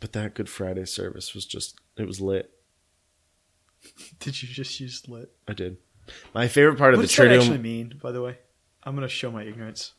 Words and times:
But 0.00 0.12
that 0.12 0.34
Good 0.34 0.48
Friday 0.48 0.86
service 0.86 1.34
was 1.34 1.44
just 1.46 1.78
it 1.96 2.06
was 2.06 2.20
lit. 2.20 2.50
Did 4.18 4.42
you 4.42 4.48
just 4.48 4.80
use 4.80 5.06
lit? 5.08 5.30
I 5.46 5.52
did. 5.52 5.76
My 6.34 6.48
favorite 6.48 6.76
part 6.78 6.94
of 6.94 6.98
What 6.98 7.02
the 7.02 7.08
does 7.08 7.16
that 7.16 7.26
Triduum 7.28 7.38
actually 7.40 7.58
mean? 7.58 8.00
By 8.02 8.10
the 8.12 8.22
way, 8.22 8.38
I'm 8.82 8.94
gonna 8.94 9.08
show 9.08 9.30
my 9.30 9.44
ignorance. 9.44 9.92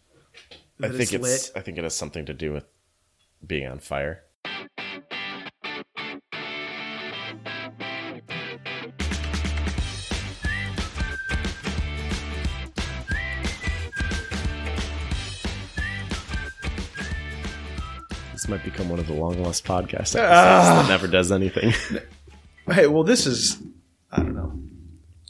I 0.83 0.87
That 0.87 0.97
think 0.97 1.13
it's 1.13 1.27
it's 1.27 1.51
I 1.55 1.61
think 1.61 1.77
it 1.77 1.83
has 1.83 1.95
something 1.95 2.25
to 2.25 2.33
do 2.33 2.51
with 2.51 2.65
being 3.45 3.67
on 3.67 3.79
fire. 3.79 4.23
Become 18.81 18.89
one 18.89 18.99
of 18.99 19.07
the 19.07 19.13
long 19.13 19.41
lost 19.43 19.65
podcast 19.65 20.15
episodes 20.15 20.27
Ah. 20.31 20.81
that 20.83 20.89
never 20.89 21.07
does 21.07 21.31
anything. 21.31 21.73
Hey, 22.69 22.85
well, 22.87 23.03
this 23.03 23.25
is 23.25 23.57
I 24.11 24.17
don't 24.17 24.35
know. 24.35 24.53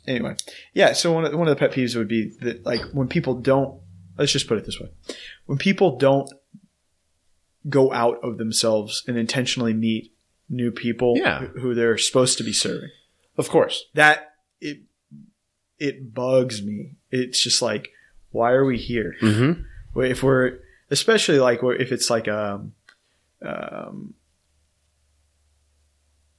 Anyway, 0.05 0.35
yeah. 0.73 0.91
So 0.93 1.13
one 1.13 1.25
of, 1.25 1.33
one 1.33 1.47
of 1.47 1.55
the 1.57 1.59
pet 1.59 1.71
peeves 1.71 1.95
would 1.95 2.09
be 2.09 2.35
that 2.41 2.65
like 2.65 2.81
when 2.91 3.07
people 3.07 3.35
don't. 3.35 3.79
Let's 4.17 4.33
just 4.33 4.47
put 4.49 4.57
it 4.57 4.65
this 4.65 4.79
way: 4.79 4.89
when 5.45 5.57
people 5.57 5.97
don't 5.97 6.29
go 7.69 7.91
out 7.93 8.19
of 8.21 8.37
themselves 8.37 9.03
and 9.07 9.17
intentionally 9.17 9.73
meet 9.73 10.13
new 10.49 10.71
people 10.71 11.13
Yeah. 11.17 11.45
who- 11.47 11.73
they're 11.73 11.97
supposed 11.97 12.37
to 12.39 12.43
be 12.43 12.51
serving, 12.53 12.89
of 13.37 13.47
course. 13.49 13.85
that 13.93 14.33
it 14.59 14.81
it 15.79 16.13
bugs 16.13 16.61
me. 16.61 16.95
It's 17.11 17.41
just 17.41 17.61
like, 17.61 17.89
why 18.31 18.51
are 18.51 18.65
we 18.65 18.77
here? 18.77 19.15
Mm-hmm. 19.21 19.99
If 20.01 20.21
we're 20.21 20.59
especially 20.91 21.39
like 21.39 21.61
if 21.63 21.91
it's 21.93 22.09
like 22.09 22.27
a 22.27 22.61
um, 23.45 24.13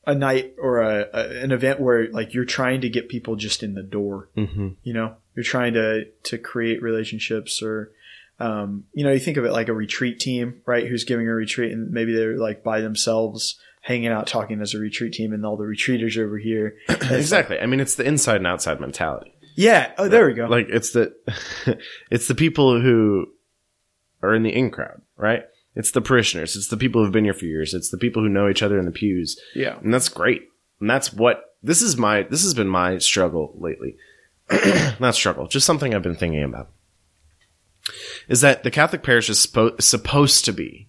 a 0.07 0.15
night 0.15 0.55
or 0.59 0.81
a, 0.81 1.07
a 1.13 1.43
an 1.43 1.53
event 1.53 1.81
where 1.81 2.11
like 2.11 2.35
you're 2.35 2.45
trying 2.45 2.81
to 2.81 2.89
get 2.89 3.09
people 3.09 3.37
just 3.37 3.63
in 3.63 3.75
the 3.75 3.83
door 3.83 4.29
Mm-hmm. 4.37 4.69
you 4.83 4.93
know 4.95 5.15
you're 5.37 5.45
trying 5.45 5.75
to 5.75 6.05
to 6.25 6.39
create 6.39 6.83
relationships 6.83 7.63
or 7.63 7.93
um, 8.41 8.85
you 8.93 9.05
know 9.05 9.13
you 9.13 9.21
think 9.21 9.37
of 9.37 9.45
it 9.45 9.53
like 9.53 9.69
a 9.69 9.73
retreat 9.75 10.19
team 10.19 10.61
right 10.67 10.87
who's 10.89 11.05
giving 11.05 11.29
a 11.29 11.33
retreat 11.33 11.71
and 11.73 11.91
maybe 11.93 12.15
they're 12.15 12.37
like 12.39 12.65
by 12.65 12.81
themselves 12.81 13.59
hanging 13.83 14.09
out 14.09 14.27
talking 14.27 14.61
as 14.61 14.75
a 14.75 14.79
retreat 14.79 15.13
team 15.13 15.33
and 15.33 15.45
all 15.47 15.57
the 15.57 15.65
retreaters 15.65 16.17
are 16.17 16.25
over 16.27 16.39
here 16.39 16.77
it's 16.89 17.03
like- 17.03 17.13
Exactly. 17.13 17.61
I 17.61 17.67
mean, 17.67 17.81
it's 17.81 17.95
the 17.97 18.05
inside 18.05 18.37
and 18.37 18.47
outside 18.47 18.81
mentality. 18.81 19.35
yeah 19.57 19.93
oh 19.99 20.09
there 20.09 20.27
we 20.27 20.35
go 20.35 20.47
Like 20.47 20.67
it's 20.69 20.91
the 20.93 21.15
it's 22.11 22.27
the 22.27 22.35
people 22.35 22.81
who 22.81 23.27
are 24.23 24.35
in 24.35 24.43
the 24.45 24.51
in 24.55 24.71
crowd, 24.71 25.03
right? 25.17 25.43
It's 25.75 25.91
the 25.91 26.03
parishioners. 26.03 26.55
It's 26.57 26.69
the 26.69 26.77
people 26.77 27.03
who've 27.03 27.13
been 27.13 27.25
here 27.25 27.35
for 27.35 27.47
years. 27.47 27.73
It's 27.73 27.89
the 27.89 27.99
people 27.99 28.23
who 28.23 28.29
know 28.29 28.49
each 28.49 28.63
other 28.63 28.79
in 28.79 28.85
the 28.85 28.91
pews, 28.91 29.41
yeah 29.55 29.79
and 29.79 29.93
that's 29.93 30.09
great. 30.09 30.49
And 30.81 30.91
that's 30.91 31.13
what 31.13 31.57
this 31.63 31.81
is 31.81 31.97
my 31.97 32.23
this 32.23 32.43
has 32.43 32.55
been 32.55 32.69
my 32.69 32.99
struggle 32.99 33.55
lately. 33.59 33.97
Not 35.01 35.15
struggle, 35.15 35.47
just 35.47 35.67
something 35.67 35.95
I've 35.95 36.03
been 36.03 36.17
thinking 36.17 36.43
about. 36.43 36.71
Is 38.29 38.41
that 38.43 38.63
the 38.63 38.71
Catholic 38.71 39.03
parish 39.03 39.31
is 39.31 39.45
suppo- 39.47 39.81
supposed 39.81 40.45
to 40.45 40.53
be 40.53 40.89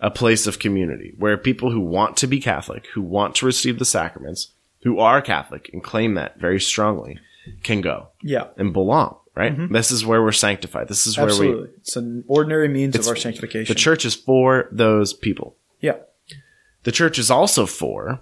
a 0.00 0.10
place 0.10 0.46
of 0.46 0.58
community 0.58 1.14
where 1.18 1.36
people 1.36 1.72
who 1.72 1.80
want 1.80 2.16
to 2.18 2.26
be 2.26 2.38
Catholic, 2.40 2.86
who 2.94 3.02
want 3.02 3.34
to 3.36 3.46
receive 3.46 3.78
the 3.78 3.84
sacraments, 3.84 4.52
who 4.82 4.98
are 5.00 5.20
Catholic 5.20 5.70
and 5.72 5.82
claim 5.82 6.14
that 6.14 6.38
very 6.38 6.60
strongly, 6.60 7.18
can 7.62 7.80
go 7.80 8.08
yeah 8.22 8.48
and 8.56 8.72
belong, 8.72 9.16
right? 9.38 9.52
Mm-hmm. 9.56 9.72
This 9.72 9.90
is 9.90 10.04
where 10.04 10.22
we're 10.22 10.32
sanctified. 10.32 10.88
This 10.88 11.06
is 11.06 11.16
where 11.16 11.26
we 11.26 11.30
absolutely 11.32 11.70
it's 11.80 11.96
an 11.96 12.24
ordinary 12.26 12.68
means 12.68 12.94
of 12.96 13.06
our 13.06 13.16
sanctification 13.16 13.72
the 13.72 13.78
church 13.86 14.04
is 14.04 14.14
for 14.14 14.68
those 14.72 15.12
people. 15.26 15.48
yeah 15.80 15.96
The 16.86 16.92
church 17.00 17.16
is 17.18 17.30
also 17.30 17.62
for 17.66 18.20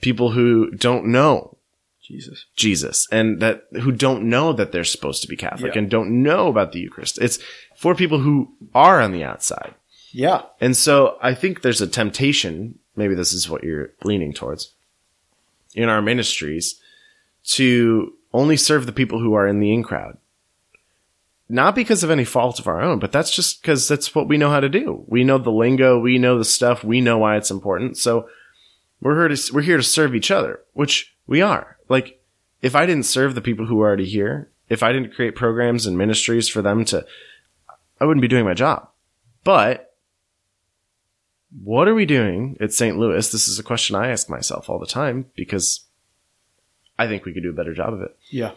people 0.00 0.28
who 0.36 0.70
don't 0.88 1.06
know 1.06 1.36
jesus 2.10 2.38
Jesus 2.64 2.96
and 3.10 3.40
that 3.40 3.56
who 3.82 3.90
don't 4.06 4.22
know 4.34 4.52
that 4.58 4.70
they're 4.72 4.84
supposed 4.96 5.22
to 5.22 5.28
be 5.28 5.36
Catholic 5.36 5.72
Yeah. 5.74 5.80
and 5.80 5.90
don't 5.90 6.22
know 6.22 6.42
about 6.48 6.72
the 6.72 6.80
Eucharist. 6.80 7.16
It's 7.26 7.38
for 7.82 7.94
people 7.94 8.20
who 8.26 8.34
are 8.74 9.00
on 9.04 9.12
the 9.12 9.24
outside. 9.24 9.72
yeah 10.12 10.40
And 10.60 10.76
so 10.76 10.92
I 11.22 11.32
think 11.40 11.52
there's 11.62 11.80
a 11.80 11.86
temptation, 12.00 12.78
maybe 13.00 13.14
this 13.14 13.32
is 13.32 13.48
what 13.50 13.64
you're 13.64 13.90
leaning 14.10 14.32
towards, 14.34 14.62
in 15.82 15.88
our 15.88 16.02
ministries 16.02 16.66
to 17.56 18.12
only 18.32 18.56
serve 18.68 18.84
the 18.86 18.92
people 19.00 19.18
who 19.20 19.32
are 19.38 19.46
in 19.48 19.60
the 19.60 19.72
in 19.72 19.82
crowd. 19.82 20.14
Not 21.54 21.76
because 21.76 22.02
of 22.02 22.10
any 22.10 22.24
fault 22.24 22.58
of 22.58 22.66
our 22.66 22.82
own, 22.82 22.98
but 22.98 23.12
that's 23.12 23.30
just 23.30 23.62
because 23.62 23.86
that's 23.86 24.12
what 24.12 24.26
we 24.26 24.38
know 24.38 24.50
how 24.50 24.58
to 24.58 24.68
do. 24.68 25.04
We 25.06 25.22
know 25.22 25.38
the 25.38 25.52
lingo, 25.52 26.00
we 26.00 26.18
know 26.18 26.36
the 26.36 26.44
stuff, 26.44 26.82
we 26.82 27.00
know 27.00 27.18
why 27.18 27.36
it's 27.36 27.52
important. 27.52 27.96
So 27.96 28.28
we're 29.00 29.28
here 29.28 29.28
to 29.28 29.52
we're 29.54 29.62
here 29.62 29.76
to 29.76 29.82
serve 29.84 30.16
each 30.16 30.32
other, 30.32 30.62
which 30.72 31.14
we 31.28 31.42
are. 31.42 31.76
Like 31.88 32.20
if 32.60 32.74
I 32.74 32.86
didn't 32.86 33.06
serve 33.06 33.36
the 33.36 33.40
people 33.40 33.66
who 33.66 33.80
are 33.82 33.86
already 33.86 34.04
here, 34.04 34.50
if 34.68 34.82
I 34.82 34.90
didn't 34.90 35.14
create 35.14 35.36
programs 35.36 35.86
and 35.86 35.96
ministries 35.96 36.48
for 36.48 36.60
them 36.60 36.84
to 36.86 37.06
I 38.00 38.04
wouldn't 38.04 38.22
be 38.22 38.26
doing 38.26 38.44
my 38.44 38.54
job. 38.54 38.88
But 39.44 39.94
what 41.62 41.86
are 41.86 41.94
we 41.94 42.04
doing 42.04 42.56
at 42.60 42.72
St. 42.72 42.98
Louis? 42.98 43.30
This 43.30 43.46
is 43.46 43.60
a 43.60 43.62
question 43.62 43.94
I 43.94 44.08
ask 44.08 44.28
myself 44.28 44.68
all 44.68 44.80
the 44.80 44.86
time 44.86 45.26
because 45.36 45.84
I 46.98 47.06
think 47.06 47.24
we 47.24 47.32
could 47.32 47.44
do 47.44 47.50
a 47.50 47.54
better 47.54 47.74
job 47.74 47.92
of 47.92 48.00
it. 48.00 48.16
yeah 48.28 48.54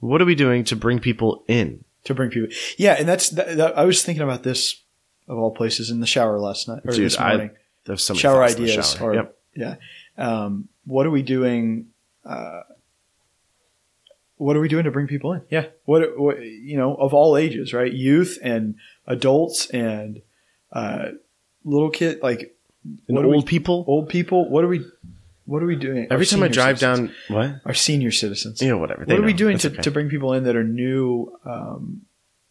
What 0.00 0.20
are 0.20 0.26
we 0.26 0.34
doing 0.34 0.64
to 0.64 0.76
bring 0.76 0.98
people 0.98 1.42
in? 1.48 1.82
To 2.06 2.14
bring 2.14 2.30
people. 2.30 2.48
Yeah, 2.76 2.96
and 2.98 3.06
that's 3.08 3.30
that, 3.30 3.56
that, 3.58 3.78
I 3.78 3.84
was 3.84 4.02
thinking 4.02 4.22
about 4.22 4.42
this 4.42 4.82
of 5.28 5.38
all 5.38 5.50
places 5.54 5.90
in 5.90 6.00
the 6.00 6.06
shower 6.06 6.38
last 6.40 6.66
night 6.68 6.80
or 6.84 6.92
Dude, 6.92 7.04
this 7.06 7.18
I- 7.18 7.28
morning. 7.36 7.50
There's 7.84 8.04
so 8.04 8.14
many 8.14 8.20
shower 8.20 8.40
thoughts 8.40 8.54
in 8.56 8.64
the 8.64 8.70
ideas, 8.72 8.94
shower. 8.94 9.10
or 9.10 9.14
Yep. 9.14 9.38
yeah. 9.54 9.74
Um, 10.18 10.68
what 10.86 11.06
are 11.06 11.10
we 11.10 11.22
doing? 11.22 11.86
Uh, 12.24 12.62
what 14.38 14.56
are 14.56 14.60
we 14.60 14.68
doing 14.68 14.84
to 14.84 14.90
bring 14.90 15.06
people 15.06 15.32
in? 15.32 15.42
Yeah, 15.50 15.66
what, 15.84 16.18
what 16.18 16.40
you 16.42 16.76
know 16.76 16.94
of 16.94 17.14
all 17.14 17.36
ages, 17.36 17.72
right? 17.72 17.92
Youth 17.92 18.38
and 18.42 18.74
adults 19.06 19.70
and 19.70 20.20
uh, 20.72 21.10
little 21.64 21.90
kid, 21.90 22.20
like 22.22 22.54
And 23.08 23.16
old 23.18 23.26
we- 23.36 23.42
people. 23.42 23.84
old 23.88 24.08
people. 24.08 24.48
What 24.50 24.64
are 24.64 24.68
we? 24.68 24.84
What 25.46 25.62
are 25.62 25.66
we 25.66 25.76
doing? 25.76 26.08
Every 26.10 26.26
time 26.26 26.42
I 26.42 26.48
drive 26.48 26.78
citizens. 26.78 27.10
down, 27.28 27.36
what? 27.36 27.60
our 27.64 27.72
senior 27.74 28.10
citizens. 28.10 28.60
You 28.60 28.68
know, 28.68 28.78
whatever. 28.78 29.00
what 29.00 29.08
They 29.08 29.16
are 29.16 29.22
we 29.22 29.32
doing 29.32 29.54
That's 29.54 29.62
to, 29.62 29.72
okay. 29.72 29.82
to 29.82 29.90
bring 29.90 30.08
people 30.08 30.32
in 30.34 30.44
that 30.44 30.56
are 30.56 30.64
new 30.64 31.32
um, 31.44 32.02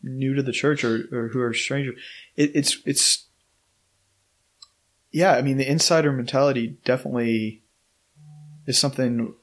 new 0.02 0.34
to 0.34 0.42
the 0.44 0.52
church 0.52 0.84
or, 0.84 1.08
or 1.12 1.28
who 1.30 1.42
are 1.42 1.54
strangers 1.54 2.00
it, 2.36 2.52
it's 2.54 2.78
it's 2.86 3.26
yeah 5.12 5.34
i 5.34 5.42
mean 5.42 5.58
the 5.58 5.68
insider 5.70 6.12
mentality 6.12 6.78
definitely 6.86 7.64
is 8.68 8.78
something 8.78 9.34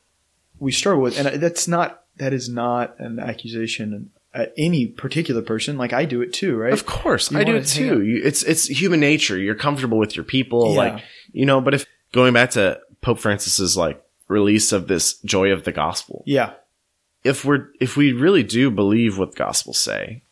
we 0.60 0.70
struggle 0.70 1.02
with 1.02 1.18
and 1.18 1.42
that's 1.42 1.66
not 1.66 2.04
that 2.18 2.32
is 2.32 2.48
not 2.48 2.94
an 3.00 3.18
accusation 3.18 4.10
at 4.32 4.52
any 4.56 4.86
particular 4.86 5.42
person 5.42 5.76
like 5.76 5.92
i 5.92 6.04
do 6.04 6.20
it 6.22 6.32
too 6.32 6.56
right 6.56 6.72
Of 6.72 6.86
course, 6.86 7.30
You 7.32 7.38
I 7.40 7.44
do 7.44 7.56
it 7.56 7.66
too. 7.66 8.02
You, 8.02 8.20
it's 8.24 8.42
it's 8.44 8.66
human 8.68 9.00
nature. 9.00 9.36
You're 9.38 9.54
comfortable 9.56 9.98
with 9.98 10.14
your 10.16 10.24
people, 10.24 10.70
Yeah. 10.72 10.78
like 10.78 11.02
you 11.32 11.44
know. 11.44 11.60
But 11.60 11.74
if 11.74 11.86
going 12.12 12.32
back 12.32 12.50
to 12.52 12.80
Pope 13.02 13.18
Francis's 13.18 13.76
like 13.76 14.02
release 14.28 14.72
of 14.72 14.88
this 14.88 15.18
joy 15.18 15.50
of 15.52 15.64
the 15.64 15.72
gospel, 15.72 16.22
yeah 16.26 16.54
if 17.24 17.44
we're 17.44 17.68
if 17.80 17.96
we 17.96 18.12
really 18.12 18.42
do 18.42 18.70
believe 18.70 19.16
what 19.18 19.32
the 19.32 19.36
gospels 19.36 19.78
say, 19.78 20.22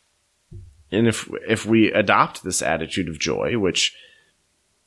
and 0.90 1.06
if 1.06 1.28
if 1.48 1.64
we 1.66 1.92
adopt 1.92 2.42
this 2.42 2.62
attitude 2.62 3.08
of 3.08 3.18
joy, 3.18 3.56
which 3.58 3.94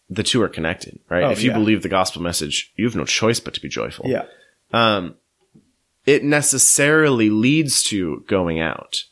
the 0.10 0.24
two 0.24 0.42
are 0.42 0.50
connected, 0.50 1.00
right? 1.10 1.24
Oh, 1.24 1.30
if 1.32 1.42
you 1.42 1.52
yeah. 1.52 1.58
believe 1.58 1.82
the 1.82 1.90
gospel 1.90 2.22
message, 2.22 2.74
you 2.76 2.86
have 2.86 2.96
no 2.96 3.06
choice 3.06 3.40
but 3.40 3.54
to 3.54 3.62
be 3.62 3.70
joyful. 3.70 4.10
yeah 4.10 4.26
Um, 4.74 5.16
it 6.06 6.24
necessarily 6.24 7.30
leads 7.30 7.84
to 7.84 8.24
going 8.28 8.60
out 8.60 9.06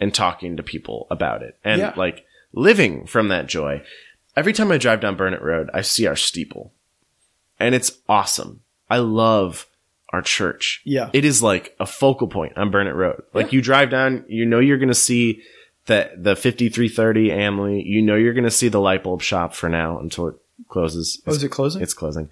and 0.00 0.14
talking 0.14 0.56
to 0.56 0.62
people 0.62 1.06
about 1.10 1.42
it 1.42 1.58
and 1.62 1.80
Yeah. 1.80 1.92
like 1.96 2.24
living 2.54 3.06
from 3.06 3.28
that 3.28 3.46
joy. 3.46 3.82
Every 4.36 4.52
time 4.54 4.72
I 4.72 4.78
drive 4.78 5.00
down 5.00 5.16
Burnet 5.16 5.42
Road, 5.42 5.68
I 5.74 5.82
see 5.82 6.06
our 6.06 6.16
steeple, 6.16 6.72
and 7.60 7.74
it's 7.74 7.92
awesome. 8.08 8.60
I 8.90 8.98
love 8.98 9.66
our 10.12 10.22
church. 10.22 10.80
Yeah. 10.84 11.10
It 11.12 11.24
is 11.24 11.42
like 11.42 11.76
a 11.78 11.86
focal 11.86 12.28
point 12.28 12.56
on 12.56 12.70
Burnet 12.70 12.94
Road. 12.94 13.22
Like 13.34 13.52
you 13.52 13.60
drive 13.60 13.90
down, 13.90 14.24
you 14.28 14.46
know 14.46 14.58
you're 14.60 14.78
going 14.78 14.88
to 14.88 14.94
see 14.94 15.42
the 15.86 16.10
the 16.16 16.34
5330 16.36 17.28
Amley. 17.30 17.84
You 17.84 18.00
know 18.02 18.14
you're 18.14 18.32
going 18.34 18.44
to 18.44 18.50
see 18.50 18.68
the 18.68 18.80
light 18.80 19.02
bulb 19.04 19.20
shop 19.22 19.54
for 19.54 19.68
now 19.68 19.98
until 19.98 20.28
it 20.28 20.34
closes. 20.68 21.20
oh 21.26 21.32
is 21.32 21.42
it 21.42 21.50
closing 21.50 21.82
It's 21.82 21.94
closing. 21.94 22.28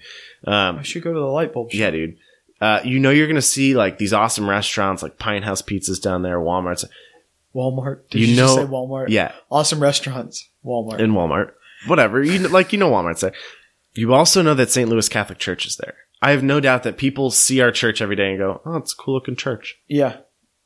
Um, 0.47 0.79
i 0.79 0.83
should 0.83 1.03
go 1.03 1.13
to 1.13 1.19
the 1.21 1.27
light 1.27 1.53
bulb 1.53 1.71
shop. 1.71 1.79
yeah, 1.79 1.91
dude. 1.91 2.17
Uh, 2.61 2.81
you 2.85 2.99
know 2.99 3.11
you're 3.11 3.27
going 3.27 3.35
to 3.37 3.43
see 3.43 3.75
like 3.75 3.99
these 3.99 4.15
awesome 4.15 4.49
restaurants 4.49 5.03
like 5.03 5.19
Pinthouse 5.19 5.63
Pizzas 5.63 6.01
down 6.01 6.23
there, 6.23 6.39
Walmart's 6.39 6.87
walmart 7.55 8.09
did 8.11 8.21
You 8.23 8.27
you, 8.29 8.37
just 8.37 8.57
know- 8.57 8.63
say 8.65 8.71
walmart 8.71 9.09
yeah, 9.09 9.33
awesome 9.51 9.81
restaurants 9.81 10.49
walmart 10.65 10.99
in 10.99 11.13
Walmart. 11.13 11.53
Whatever. 11.87 12.23
You 12.23 12.39
kn- 12.41 12.53
like 12.53 12.73
you 12.73 12.79
know 12.79 12.91
Walmart's 12.91 13.21
there. 13.21 13.33
You 13.97 14.13
also 14.15 14.43
know 14.43 14.55
that 14.55 14.71
St. 14.71 14.89
Louis 14.89 15.09
Catholic 15.09 15.39
Church 15.39 15.67
is 15.67 15.77
there. 15.77 15.95
I 16.23 16.31
have 16.31 16.43
no 16.43 16.61
doubt 16.61 16.83
that 16.85 16.97
people 16.97 17.31
see 17.31 17.61
our 17.61 17.71
church 17.71 18.01
every 18.01 18.17
day 18.17 18.31
and 18.31 18.39
go, 18.39 18.61
"Oh, 18.65 18.77
it's 18.77 18.93
a 18.93 18.97
cool 18.97 19.15
looking 19.15 19.37
church." 19.37 19.79
Yeah, 19.89 20.19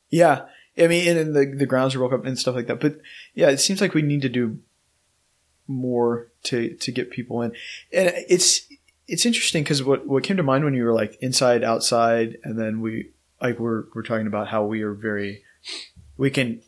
yeah. 0.09 0.45
I 0.77 0.87
mean, 0.87 1.07
and, 1.09 1.19
and 1.19 1.35
the 1.35 1.53
the 1.57 1.65
grounds 1.65 1.93
are 1.95 1.99
broke 1.99 2.13
up 2.13 2.25
and 2.25 2.39
stuff 2.39 2.55
like 2.55 2.67
that. 2.67 2.79
But 2.79 2.99
yeah, 3.33 3.49
it 3.49 3.57
seems 3.57 3.81
like 3.81 3.93
we 3.93 4.01
need 4.01 4.21
to 4.21 4.29
do 4.29 4.59
more 5.67 6.31
to 6.43 6.75
to 6.75 6.91
get 6.91 7.11
people 7.11 7.41
in, 7.41 7.51
and 7.93 8.13
it's 8.29 8.61
it's 9.07 9.25
interesting 9.25 9.63
because 9.63 9.83
what 9.83 10.07
what 10.07 10.23
came 10.23 10.37
to 10.37 10.43
mind 10.43 10.63
when 10.63 10.73
you 10.73 10.83
were 10.85 10.93
like 10.93 11.17
inside, 11.21 11.63
outside, 11.63 12.37
and 12.43 12.57
then 12.57 12.81
we 12.81 13.11
like 13.41 13.59
we're 13.59 13.83
we're 13.93 14.03
talking 14.03 14.27
about 14.27 14.47
how 14.47 14.63
we 14.65 14.81
are 14.81 14.93
very 14.93 15.43
we 16.17 16.29
can 16.29 16.61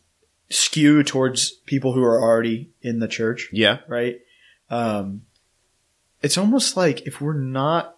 skew 0.50 1.02
towards 1.02 1.50
people 1.50 1.92
who 1.94 2.02
are 2.04 2.20
already 2.20 2.70
in 2.82 2.98
the 2.98 3.08
church, 3.08 3.48
Yeah. 3.52 3.78
right? 3.88 4.20
Um, 4.70 5.22
it's 6.24 6.38
almost 6.38 6.76
like 6.76 7.06
if 7.06 7.20
we're 7.20 7.34
not 7.34 7.96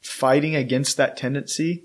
fighting 0.00 0.56
against 0.56 0.96
that 0.96 1.16
tendency 1.16 1.84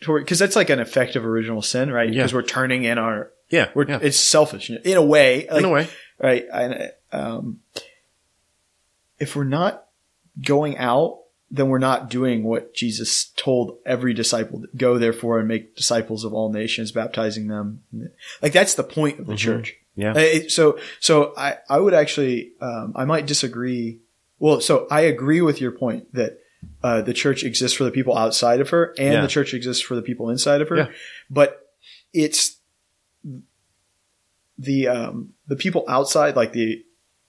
toward 0.00 0.24
because 0.24 0.38
that's 0.38 0.56
like 0.56 0.70
an 0.70 0.80
effect 0.80 1.16
of 1.16 1.24
original 1.24 1.62
sin, 1.62 1.90
right? 1.90 2.08
Yeah. 2.08 2.20
Because 2.22 2.34
we're 2.34 2.42
turning 2.42 2.84
in 2.84 2.98
our 2.98 3.30
Yeah. 3.50 3.70
we're 3.74 3.86
yeah. 3.88 3.98
it's 4.02 4.16
selfish 4.18 4.70
in 4.70 4.96
a 4.96 5.02
way, 5.04 5.46
like, 5.50 5.58
in 5.58 5.64
a 5.64 5.70
way. 5.70 5.88
right? 6.20 6.44
And 6.52 6.92
um, 7.12 7.60
if 9.18 9.36
we're 9.36 9.44
not 9.44 9.84
going 10.44 10.76
out, 10.76 11.20
then 11.50 11.68
we're 11.68 11.78
not 11.78 12.10
doing 12.10 12.42
what 12.42 12.74
Jesus 12.74 13.26
told 13.36 13.78
every 13.86 14.12
disciple: 14.14 14.64
"Go 14.76 14.98
therefore 14.98 15.38
and 15.38 15.46
make 15.48 15.76
disciples 15.76 16.24
of 16.24 16.34
all 16.34 16.52
nations, 16.52 16.90
baptizing 16.92 17.46
them." 17.48 17.82
Like 18.42 18.52
that's 18.52 18.74
the 18.74 18.82
point 18.82 19.20
of 19.20 19.26
the 19.26 19.34
Mhm. 19.34 19.38
church. 19.38 19.76
Yeah. 19.94 20.40
So, 20.48 20.78
so 21.00 21.32
I, 21.38 21.56
I 21.70 21.78
would 21.78 21.94
actually, 21.94 22.52
um, 22.60 22.92
I 22.96 23.04
might 23.06 23.26
disagree. 23.26 24.00
Well, 24.38 24.60
so 24.60 24.86
I 24.90 25.02
agree 25.02 25.40
with 25.40 25.60
your 25.60 25.72
point 25.72 26.12
that 26.14 26.38
uh, 26.82 27.02
the 27.02 27.14
church 27.14 27.42
exists 27.44 27.76
for 27.76 27.84
the 27.84 27.90
people 27.90 28.16
outside 28.16 28.60
of 28.60 28.70
her, 28.70 28.94
and 28.98 29.14
Yeah. 29.14 29.20
the 29.22 29.28
church 29.28 29.54
exists 29.54 29.82
for 29.82 29.94
the 29.94 30.02
people 30.02 30.30
inside 30.30 30.60
of 30.60 30.68
her. 30.68 30.76
Yeah. 30.76 30.88
But 31.30 31.66
it's 32.12 32.56
the 34.58 34.88
um, 34.88 35.34
the 35.46 35.56
people 35.56 35.84
outside, 35.88 36.36
like 36.36 36.52
the 36.52 36.84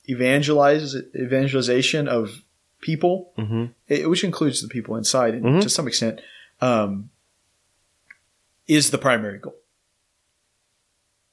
evangelize 0.06 0.96
evangelization 1.16 2.08
of 2.08 2.44
people, 2.82 3.32
hmm 3.36 3.66
it, 3.88 4.10
which 4.10 4.24
includes 4.24 4.62
the 4.62 4.68
people 4.68 4.96
inside, 4.96 5.34
Mhm. 5.42 5.62
to 5.62 5.70
some 5.70 5.88
extent, 5.88 6.22
um, 6.62 7.10
is 8.68 8.92
the 8.92 8.98
primary 8.98 9.40
goal. 9.40 9.56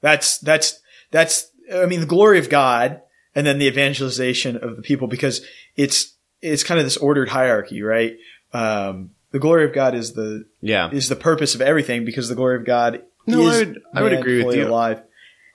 That's 0.01 0.39
that's 0.39 0.81
that's. 1.11 1.51
I 1.73 1.87
mean, 1.87 2.01
the 2.01 2.07
glory 2.07 2.39
of 2.39 2.51
God, 2.51 3.01
and 3.35 3.47
then 3.47 3.59
the 3.59 3.67
evangelization 3.67 4.57
of 4.57 4.77
the 4.77 4.83
people, 4.83 5.09
because 5.09 5.45
it's 5.77 6.15
it's 6.43 6.63
kind 6.63 6.79
of 6.79 6.85
this 6.87 6.97
ordered 6.99 7.31
hierarchy, 7.31 7.83
right? 7.83 8.17
Um, 8.53 9.11
the 9.31 9.39
glory 9.39 9.65
of 9.65 9.73
God 9.73 9.95
is 9.95 10.13
the 10.13 10.45
Yeah. 10.61 10.91
is 10.93 11.09
the 11.09 11.17
purpose 11.17 11.55
of 11.55 11.61
everything, 11.63 12.05
because 12.05 12.29
the 12.29 12.35
glory 12.35 12.57
of 12.57 12.65
God 12.65 13.03
No, 13.27 13.41
is 13.41 13.55
I 13.55 13.59
would- 13.59 13.83
I 13.95 14.03
would 14.03 14.13
agree 14.13 14.45
with 14.45 14.55
you. 14.57 14.69
Alive. 14.69 15.03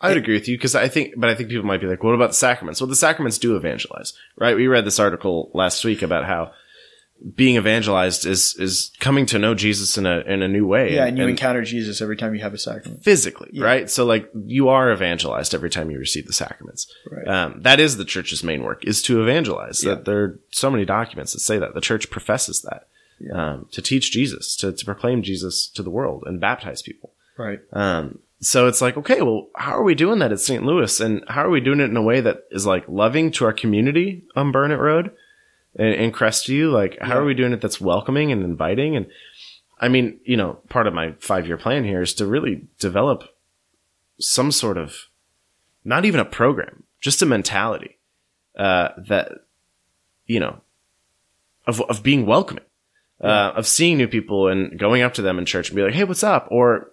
I 0.02 0.08
would 0.10 0.18
agree 0.18 0.36
with 0.36 0.48
you 0.48 0.58
because 0.58 0.76
I 0.76 0.88
think, 0.88 1.16
but 1.18 1.30
I 1.30 1.36
think 1.36 1.50
people 1.50 1.66
might 1.66 1.82
be 1.82 1.88
like, 1.88 2.04
what 2.04 2.16
about 2.16 2.30
the 2.30 2.36
sacraments? 2.36 2.80
Well, 2.80 2.88
the 2.88 2.96
sacraments 2.96 3.38
do 3.38 3.58
evangelize, 3.58 4.14
right? 4.38 4.56
We 4.56 4.68
read 4.68 4.86
this 4.86 4.98
article 5.00 5.52
last 5.54 5.84
week 5.84 6.02
about 6.02 6.24
how 6.26 6.52
being 7.36 7.58
evangelized 7.58 8.26
is, 8.26 8.56
is 8.58 8.92
coming 9.00 9.26
to 9.28 9.38
know 9.40 9.54
Jesus 9.54 9.98
in 9.98 10.06
a, 10.06 10.20
in 10.22 10.42
a 10.42 10.48
new 10.48 10.66
way. 10.66 10.94
Yeah, 10.96 11.06
and 11.06 11.18
you 11.18 11.28
encounter 11.28 11.64
Jesus 11.64 12.02
every 12.02 12.16
time 12.16 12.34
you 12.34 12.42
have 12.42 12.54
a 12.54 12.58
sacrament. 12.58 13.04
physically, 13.04 13.50
Yeah. 13.52 13.66
right? 13.66 13.90
So 13.90 14.06
like 14.06 14.30
you 14.46 14.70
are 14.70 14.92
evangelized 14.92 15.54
every 15.54 15.70
time 15.70 15.92
you 15.92 16.00
receive 16.00 16.28
the 16.28 16.34
sacraments. 16.34 16.92
Right. 17.12 17.28
Um, 17.28 17.62
that 17.64 17.80
is 17.80 17.98
the 17.98 18.06
church's 18.06 18.44
main 18.44 18.64
work 18.64 18.86
is 18.86 19.02
to 19.04 19.22
evangelize. 19.22 19.84
Yeah. 19.84 19.96
That 19.96 20.06
there 20.06 20.24
are 20.24 20.40
so 20.52 20.72
many 20.72 20.86
documents 20.86 21.34
that 21.34 21.40
say 21.40 21.58
that 21.60 21.74
the 21.74 21.82
church 21.82 22.10
professes 22.10 22.62
that 22.62 22.88
Yeah. 23.20 23.34
um, 23.54 23.68
to 23.72 23.82
teach 23.82 24.12
Jesus, 24.12 24.56
to, 24.58 24.72
to 24.72 24.86
proclaim 24.86 25.22
Jesus 25.22 25.68
to 25.76 25.84
the 25.84 25.90
world 25.90 26.24
and 26.26 26.40
baptize 26.40 26.82
people. 26.82 27.12
Right. 27.38 27.60
Um, 27.74 28.20
so 28.42 28.68
it's 28.68 28.80
like, 28.82 28.96
okay, 28.96 29.22
well, 29.22 29.50
how 29.56 29.74
are 29.74 29.84
we 29.84 29.96
doing 29.96 30.20
that 30.20 30.32
at 30.32 30.40
St. 30.40 30.64
Louis? 30.64 31.02
And 31.02 31.24
how 31.28 31.44
are 31.44 31.50
we 31.50 31.60
doing 31.60 31.82
it 31.82 31.90
in 31.90 31.98
a 31.98 32.02
way 32.02 32.22
that 32.22 32.46
is 32.52 32.66
like 32.66 32.86
loving 32.88 33.32
to 33.32 33.44
our 33.46 33.52
community 33.52 34.24
on 34.38 34.54
Burnet 34.54 34.80
Road 34.80 35.12
and, 35.76 35.94
and 35.94 36.14
Crestview? 36.14 36.72
Like, 36.72 36.98
how 37.00 37.16
Yeah. 37.16 37.18
are 37.18 37.26
we 37.26 37.34
doing 37.34 37.54
it 37.54 37.62
that's 37.62 37.82
welcoming 37.82 38.32
and 38.32 38.44
inviting? 38.44 38.96
And 38.96 39.08
I 39.80 39.88
mean, 39.88 40.20
you 40.24 40.38
know, 40.38 40.60
part 40.70 40.88
of 40.88 40.94
my 40.94 41.14
five 41.20 41.48
year 41.48 41.58
plan 41.58 41.84
here 41.84 42.02
is 42.02 42.14
to 42.16 42.26
really 42.26 42.68
develop 42.80 43.24
some 44.20 44.52
sort 44.52 44.78
of, 44.78 45.08
not 45.86 46.06
even 46.06 46.20
a 46.20 46.26
program, 46.26 46.84
just 47.00 47.22
a 47.22 47.26
mentality, 47.26 47.98
uh, 48.58 48.90
that, 49.08 49.32
you 50.26 50.40
know, 50.40 50.62
of, 51.66 51.82
of 51.82 52.04
being 52.04 52.26
welcoming, 52.26 52.66
uh, 53.22 53.54
of 53.56 53.66
seeing 53.68 53.98
new 53.98 54.08
people 54.08 54.48
and 54.48 54.78
going 54.78 55.02
up 55.02 55.14
to 55.14 55.22
them 55.22 55.40
in 55.40 55.46
church 55.46 55.70
and 55.70 55.76
be 55.78 55.84
like, 55.84 55.94
Hey, 55.94 56.04
what's 56.04 56.24
up? 56.24 56.48
Or, 56.52 56.92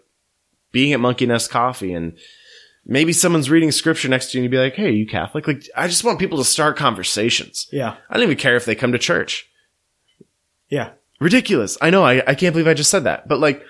being 0.73 0.93
at 0.93 1.01
Monkey 1.01 1.25
Nest 1.25 1.49
Coffee 1.51 1.95
and 1.95 2.19
maybe 2.87 3.13
someone's 3.13 3.51
reading 3.51 3.73
scripture 3.73 4.09
next 4.09 4.31
to 4.31 4.39
you 4.39 4.41
and 4.41 4.45
you'd 4.45 4.57
be 4.57 4.63
like, 4.63 4.75
Hey, 4.75 4.87
are 4.87 4.91
you 4.91 5.07
Catholic? 5.07 5.47
Like, 5.47 5.69
I 5.77 5.89
just 5.89 6.05
want 6.05 6.19
people 6.19 6.39
to 6.39 6.45
start 6.45 6.77
conversations. 6.77 7.69
Yeah. 7.73 7.97
I 8.09 8.15
don't 8.15 8.23
even 8.23 8.37
care 8.37 8.57
if 8.57 8.65
they 8.65 8.75
come 8.75 8.93
to 8.93 8.99
church. 8.99 9.49
Yeah. 10.69 10.93
Ridiculous. 11.21 11.77
I 11.81 11.91
know. 11.91 12.05
I, 12.05 12.23
I 12.27 12.35
can't 12.35 12.53
believe 12.53 12.69
I 12.69 12.75
just 12.75 12.91
said 12.91 13.05
that. 13.05 13.29
But 13.29 13.41
like, 13.41 13.63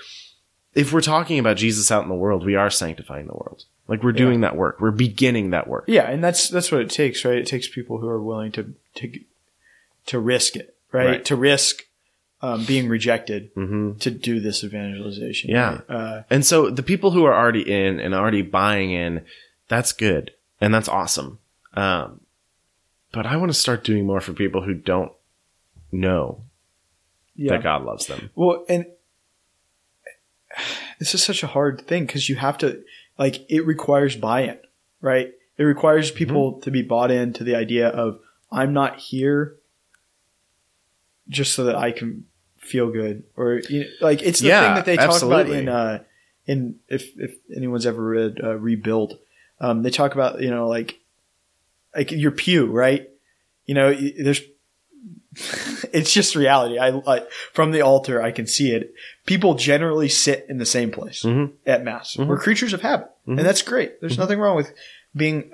if 0.74 0.92
we're 0.92 1.00
talking 1.00 1.38
about 1.38 1.56
Jesus 1.56 1.90
out 1.90 2.02
in 2.02 2.08
the 2.08 2.14
world, 2.14 2.44
we 2.44 2.54
are 2.54 2.70
sanctifying 2.70 3.26
the 3.26 3.32
world. 3.32 3.64
Like 3.88 4.02
we're 4.02 4.12
doing 4.12 4.40
that 4.40 4.56
work. 4.56 4.80
We're 4.80 4.90
beginning 4.90 5.50
that 5.50 5.68
work. 5.68 5.84
Yeah, 5.86 6.10
and 6.10 6.22
that's 6.22 6.48
that's 6.48 6.72
what 6.72 6.80
it 6.80 6.90
takes, 6.90 7.24
right? 7.24 7.38
It 7.38 7.46
takes 7.46 7.68
people 7.68 7.98
who 7.98 8.08
are 8.08 8.20
willing 8.20 8.50
to 8.52 8.74
to 8.96 9.12
to 10.06 10.18
risk 10.18 10.56
it, 10.56 10.76
right? 10.92 11.06
Right. 11.06 11.24
To 11.26 11.36
risk 11.36 11.82
um, 12.42 12.64
being 12.64 12.88
rejected 12.88 13.50
hmm 13.54 13.92
to 13.94 14.10
do 14.10 14.40
this 14.40 14.62
evangelization. 14.62 15.50
Yeah. 15.50 15.80
right? 15.88 15.90
Uh, 15.90 16.22
And 16.30 16.44
so 16.44 16.70
the 16.70 16.82
people 16.82 17.10
who 17.10 17.24
are 17.24 17.34
already 17.34 17.62
in 17.62 17.98
and 18.00 18.14
already 18.14 18.42
buying 18.42 18.90
in, 18.90 19.24
that's 19.68 19.92
good 19.92 20.32
and 20.60 20.74
that's 20.74 20.88
awesome. 20.88 21.38
Um, 21.74 22.20
but 23.12 23.26
I 23.26 23.36
want 23.36 23.50
to 23.50 23.58
start 23.58 23.84
doing 23.84 24.06
more 24.06 24.20
for 24.20 24.32
people 24.32 24.62
who 24.62 24.74
don't 24.74 25.12
know 25.92 26.42
yeah. 27.34 27.52
that 27.52 27.62
God 27.62 27.84
loves 27.84 28.06
them. 28.06 28.30
Well, 28.34 28.64
and 28.68 28.86
this 30.98 31.14
is 31.14 31.22
such 31.22 31.42
a 31.42 31.46
hard 31.48 31.86
thing 31.86 32.06
because 32.06 32.28
you 32.28 32.36
have 32.36 32.58
to 32.58 32.82
like 33.18 33.50
it 33.50 33.66
requires 33.66 34.16
buy-in, 34.16 34.58
right? 35.00 35.32
It 35.58 35.62
requires 35.62 36.10
people 36.10 36.60
to 36.60 36.70
be 36.70 36.82
bought 36.82 37.10
into 37.10 37.44
the 37.44 37.54
idea 37.54 37.88
of 37.88 38.20
I'm 38.50 38.72
not 38.72 38.98
here 38.98 39.56
just 41.28 41.54
so 41.54 41.64
that 41.64 41.76
I 41.76 41.92
can 41.92 42.26
feel 42.58 42.90
good, 42.90 43.24
or 43.36 43.60
you 43.68 43.80
know, 43.80 43.86
like 44.00 44.22
it's 44.22 44.40
the 44.40 44.48
Yeah, 44.48 44.60
thing 44.66 44.74
that 44.74 44.84
they 44.86 44.96
talk 44.96 45.22
about 45.22 45.48
in 45.48 45.68
uh, 45.68 46.02
in 46.46 46.76
if 46.88 47.18
if 47.18 47.36
anyone's 47.54 47.86
ever 47.86 48.02
read 48.02 48.40
uh, 48.42 48.54
Rebuild, 48.56 49.18
um, 49.60 49.82
they 49.82 49.90
talk 49.90 50.14
about 50.14 50.40
you 50.40 50.50
know 50.50 50.68
like 50.68 51.00
like 51.94 52.10
your 52.12 52.30
pew, 52.32 52.66
right? 52.66 53.08
You 53.66 53.74
know, 53.74 53.92
there's 53.94 54.40
it's 55.92 56.12
just 56.12 56.34
reality. 56.34 56.78
I, 56.78 56.88
I 57.06 57.22
from 57.52 57.70
the 57.72 57.82
altar, 57.82 58.22
I 58.22 58.30
can 58.32 58.46
see 58.46 58.72
it. 58.72 58.94
People 59.26 59.54
generally 59.54 60.08
sit 60.08 60.46
in 60.48 60.58
the 60.58 60.66
same 60.66 60.90
place 60.90 61.22
Mhm. 61.22 61.52
at 61.66 61.84
mass. 61.84 62.16
Mhm. 62.16 62.26
We're 62.26 62.38
creatures 62.38 62.72
of 62.72 62.80
habit, 62.82 63.08
Mhm. 63.28 63.38
and 63.38 63.46
that's 63.46 63.62
great. 63.62 64.00
There's 64.00 64.18
nothing 64.18 64.38
wrong 64.38 64.56
with 64.56 64.72
being. 65.14 65.50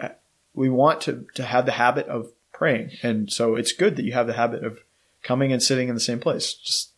We 0.55 0.69
want 0.69 1.00
to 1.02 1.26
to 1.35 1.43
have 1.45 1.67
the 1.67 1.73
habit 1.73 2.07
of 2.09 2.31
praying, 2.52 2.91
and 3.02 3.33
so 3.33 3.57
it's 3.57 3.73
good 3.73 3.97
that 3.97 4.05
you 4.05 4.12
have 4.12 4.26
the 4.26 4.35
habit 4.35 4.62
of 4.64 4.79
coming 5.23 5.52
and 5.52 5.62
sitting 5.62 5.88
in 5.88 5.95
the 5.95 6.00
same 6.00 6.21
place. 6.21 6.55
Just, 6.55 6.91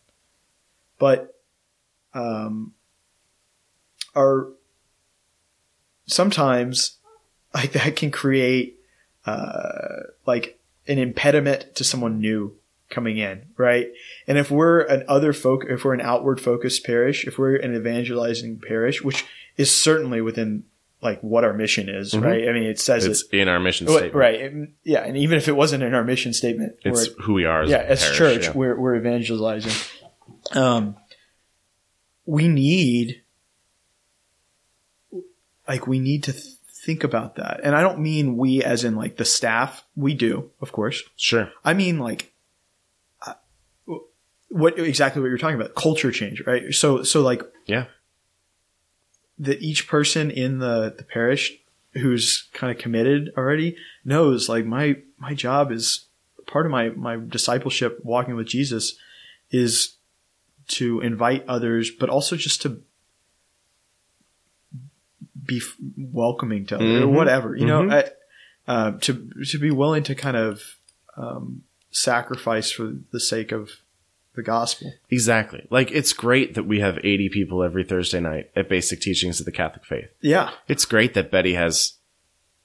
but, 0.98 1.40
um, 2.14 2.72
are 4.14 4.48
sometimes 6.06 6.98
like 7.54 7.72
that 7.72 7.96
can 7.96 8.10
create 8.10 8.78
uh 9.26 10.02
like 10.26 10.58
an 10.86 10.98
impediment 10.98 11.74
to 11.74 11.84
someone 11.84 12.20
new 12.20 12.54
coming 12.90 13.18
in, 13.18 13.46
right? 13.56 13.88
And 14.26 14.38
if 14.38 14.50
we're 14.50 14.80
an 14.80 15.04
other 15.08 15.32
folk, 15.32 15.64
if 15.68 15.84
we're 15.84 15.94
an 15.94 16.00
outward 16.00 16.40
focused 16.40 16.84
parish, 16.84 17.26
if 17.26 17.38
we're 17.38 17.56
an 17.56 17.74
evangelizing 17.74 18.60
parish, 18.60 19.02
which 19.02 19.24
is 19.56 19.74
certainly 19.74 20.20
within 20.20 20.64
like 21.04 21.20
what 21.20 21.44
our 21.44 21.52
mission 21.52 21.88
is, 21.88 22.12
Mhm. 22.14 22.22
right? 22.22 22.48
I 22.48 22.52
mean, 22.52 22.62
it 22.64 22.80
says 22.80 23.04
It's 23.04 23.22
it, 23.30 23.38
in 23.38 23.48
our 23.48 23.60
mission 23.60 23.86
statement. 23.86 24.14
right? 24.14 24.40
and- 24.40 24.72
yeah, 24.82 25.00
and 25.04 25.16
even 25.16 25.36
if 25.38 25.46
it 25.48 25.52
wasn't 25.56 25.82
in 25.82 25.92
our 25.94 26.02
mission 26.04 26.32
statement, 26.32 26.76
It's 26.84 27.08
who 27.22 27.34
we 27.34 27.44
are 27.44 27.62
as 27.62 27.70
yeah, 27.70 27.82
a 27.82 27.86
as 27.86 28.02
parish, 28.02 28.18
church, 28.18 28.42
yeah. 28.46 28.52
we're 28.54 28.80
we're 28.80 28.96
evangelizing. 28.96 29.72
Um, 30.52 30.96
we 32.26 32.48
need, 32.48 33.22
like, 35.68 35.86
we 35.86 35.98
need 35.98 36.22
to 36.24 36.32
th- 36.32 36.44
think 36.84 37.04
about 37.04 37.36
that, 37.36 37.60
and 37.64 37.74
I 37.74 37.80
don't 37.82 38.00
mean 38.00 38.36
we 38.36 38.62
as 38.62 38.84
in 38.84 38.94
like 38.96 39.16
the 39.16 39.24
staff. 39.24 39.84
We 39.96 40.14
do, 40.14 40.50
of 40.60 40.72
course. 40.72 41.02
Sure. 41.16 41.50
I 41.64 41.72
mean 41.74 41.98
like, 41.98 42.32
uh, 43.26 43.34
what 44.48 44.78
exactly 44.78 45.22
what 45.22 45.28
you're 45.28 45.38
talking 45.38 45.56
about? 45.60 45.74
Culture 45.74 46.10
change, 46.10 46.42
right? 46.46 46.72
So 46.74 47.02
so 47.02 47.22
like 47.22 47.42
Yeah. 47.66 47.86
That 49.38 49.60
each 49.62 49.88
person 49.88 50.30
in 50.30 50.58
the 50.58 50.94
the 50.96 51.04
parish 51.04 51.58
who's 51.94 52.48
kind 52.52 52.70
of 52.70 52.78
committed 52.82 53.32
already 53.36 53.76
knows 54.04 54.48
like 54.48 54.64
my 54.64 54.96
my 55.18 55.34
job 55.34 55.70
is 55.72 56.06
part 56.46 56.66
of 56.66 56.72
my 56.72 56.90
my 56.90 57.16
discipleship 57.16 58.00
walking 58.02 58.34
with 58.36 58.46
Jesus 58.46 58.96
is 59.50 59.96
to 60.68 61.00
invite 61.00 61.44
others 61.48 61.90
but 61.90 62.08
also 62.08 62.36
just 62.36 62.62
to 62.62 62.80
be 65.46 65.60
welcoming 65.98 66.64
to 66.66 66.76
others 66.76 67.02
or 67.02 67.08
whatever 67.08 67.54
you 67.56 67.66
know 67.66 67.82
Mhm. 67.82 67.92
I, 67.92 68.10
uh, 68.66 68.90
to 69.00 69.30
to 69.50 69.58
be 69.58 69.70
willing 69.70 70.02
to 70.04 70.14
kind 70.14 70.36
of 70.36 70.62
um, 71.16 71.62
sacrifice 71.90 72.70
for 72.72 72.94
the 73.12 73.20
sake 73.20 73.52
of 73.52 73.70
the 74.34 74.42
gospel. 74.42 74.92
Exactly. 75.10 75.66
Like 75.70 75.90
it's 75.92 76.12
great 76.12 76.54
that 76.54 76.64
we 76.66 76.80
have 76.80 76.98
80 77.02 77.28
people 77.30 77.62
every 77.62 77.84
Thursday 77.84 78.20
night 78.20 78.50
at 78.56 78.68
Basic 78.68 79.00
Teachings 79.00 79.40
of 79.40 79.46
the 79.46 79.52
Catholic 79.52 79.84
Faith. 79.84 80.08
Yeah. 80.20 80.50
It's 80.68 80.84
great 80.84 81.14
that 81.14 81.30
Betty 81.30 81.54
has 81.54 81.94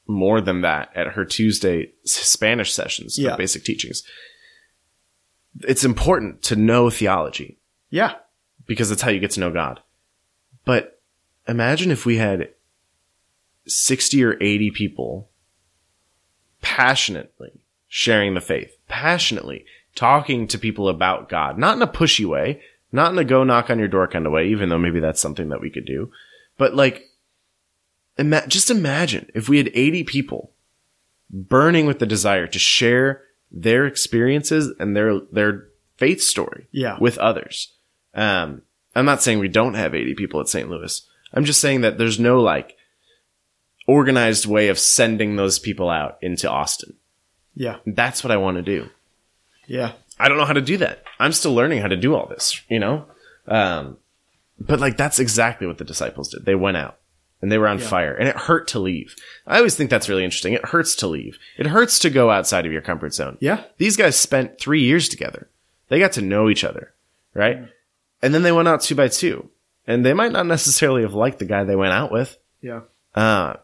more 0.07 0.41
than 0.41 0.61
that 0.61 0.89
at 0.95 1.09
her 1.09 1.23
Tuesday 1.25 1.91
Spanish 2.05 2.73
sessions 2.73 3.17
Yeah. 3.19 3.31
of 3.33 3.37
Basic 3.37 3.63
Teachings. 3.63 4.01
It's 5.61 5.83
important 5.83 6.41
to 6.43 6.55
know 6.55 6.89
theology 6.89 7.59
Yeah. 7.89 8.15
because 8.65 8.89
that's 8.89 9.01
how 9.03 9.11
you 9.11 9.19
get 9.19 9.31
to 9.31 9.39
know 9.39 9.51
God. 9.51 9.79
But 10.65 11.01
imagine 11.47 11.91
if 11.91 12.05
we 12.05 12.17
had 12.17 12.49
60 13.67 14.23
or 14.23 14.37
80 14.41 14.71
people 14.71 15.29
passionately 16.61 17.61
sharing 17.87 18.33
the 18.33 18.41
faith, 18.41 18.75
passionately 18.87 19.65
talking 19.99 20.47
to 20.47 20.57
people 20.57 20.87
about 20.87 21.27
God, 21.27 21.57
not 21.57 21.75
in 21.75 21.81
a 21.81 21.87
pushy 21.87 22.25
way, 22.25 22.61
not 22.91 23.11
in 23.11 23.17
a 23.19 23.25
go 23.25 23.43
knock 23.43 23.69
on 23.69 23.79
your 23.79 23.89
door 23.89 24.07
kind 24.07 24.25
of 24.25 24.31
way, 24.31 24.47
even 24.47 24.69
though 24.69 24.77
maybe 24.77 25.01
that's 25.01 25.19
something 25.19 25.49
that 25.49 25.59
we 25.59 25.69
could 25.69 25.85
do, 25.85 26.09
but 26.57 26.73
like, 26.73 27.03
ima- 28.17 28.47
just 28.47 28.71
imagine 28.71 29.29
if 29.35 29.49
we 29.49 29.57
had 29.57 29.69
80 29.73 30.05
people 30.05 30.53
burning 31.29 31.85
with 31.85 31.99
the 31.99 32.05
desire 32.05 32.47
to 32.47 32.57
share 32.59 33.23
their 33.51 33.85
experiences 33.85 34.73
and 34.79 34.95
their, 34.95 35.19
their 35.31 35.67
faith 35.97 36.21
story 36.21 36.67
Yeah. 36.71 36.97
with 37.01 37.17
others. 37.17 37.75
Um, 38.13 38.61
I'm 38.95 39.05
not 39.05 39.21
saying 39.21 39.39
we 39.39 39.49
don't 39.49 39.73
have 39.73 39.93
80 39.93 40.15
people 40.15 40.39
at 40.39 40.47
St. 40.47 40.69
Louis. 40.69 41.05
I'm 41.33 41.43
just 41.43 41.59
saying 41.61 41.81
that 41.81 41.97
there's 41.97 42.19
no 42.19 42.39
like 42.39 42.77
organized 43.85 44.45
way 44.45 44.69
of 44.69 44.79
sending 44.79 45.35
those 45.35 45.59
people 45.59 45.89
out 45.89 46.17
into 46.21 46.49
Austin. 46.49 46.95
Yeah. 47.53 47.77
That's 47.85 48.23
what 48.23 48.31
I 48.31 48.37
want 48.37 48.55
to 48.57 48.63
do. 48.63 48.89
Yeah. 49.69 49.93
I 50.19 50.27
don't 50.27 50.37
know 50.37 50.45
how 50.45 50.53
to 50.53 50.61
do 50.61 50.77
that. 50.77 51.03
I'm 51.19 51.31
still 51.31 51.53
learning 51.53 51.81
how 51.81 51.87
to 51.87 51.95
do 51.95 52.13
all 52.15 52.27
this, 52.27 52.61
you 52.69 52.79
know? 52.79 53.05
Um, 53.47 53.97
but 54.59 54.79
like 54.81 54.97
that's 54.97 55.19
exactly 55.19 55.65
what 55.67 55.77
the 55.77 55.85
disciples 55.85 56.29
did. 56.29 56.43
They 56.45 56.55
went 56.55 56.75
out 56.77 56.97
and 57.41 57.49
they 57.51 57.57
were 57.57 57.67
on 57.69 57.79
Yeah. 57.79 57.87
fire 57.87 58.13
and 58.13 58.27
it 58.27 58.35
hurt 58.35 58.67
to 58.69 58.79
leave. 58.79 59.15
I 59.47 59.57
always 59.57 59.75
think 59.75 59.89
that's 59.89 60.09
really 60.09 60.25
interesting. 60.25 60.53
It 60.53 60.65
hurts 60.65 60.95
to 60.97 61.07
leave. 61.07 61.37
It 61.57 61.67
hurts 61.67 61.99
to 61.99 62.09
go 62.09 62.29
outside 62.29 62.65
of 62.65 62.71
your 62.73 62.81
comfort 62.81 63.13
zone. 63.13 63.37
Yeah. 63.39 63.63
These 63.77 63.95
guys 63.95 64.17
spent 64.17 64.59
three 64.59 64.81
years 64.81 65.07
together. 65.07 65.47
They 65.87 65.99
got 65.99 66.11
to 66.13 66.21
know 66.21 66.49
each 66.49 66.63
other, 66.65 66.93
right? 67.33 67.59
And 68.21 68.33
then 68.33 68.43
they 68.43 68.51
went 68.51 68.67
out 68.67 68.81
two 68.81 68.95
by 68.95 69.07
two. 69.07 69.49
And 69.87 70.05
they 70.05 70.13
might 70.13 70.31
not 70.33 70.45
necessarily 70.45 71.01
have 71.03 71.13
liked 71.15 71.39
the 71.39 71.45
guy 71.45 71.63
they 71.63 71.75
went 71.75 71.93
out 71.93 72.11
with. 72.11 72.37
Yeah. 72.61 72.81
Uh, 73.15 73.55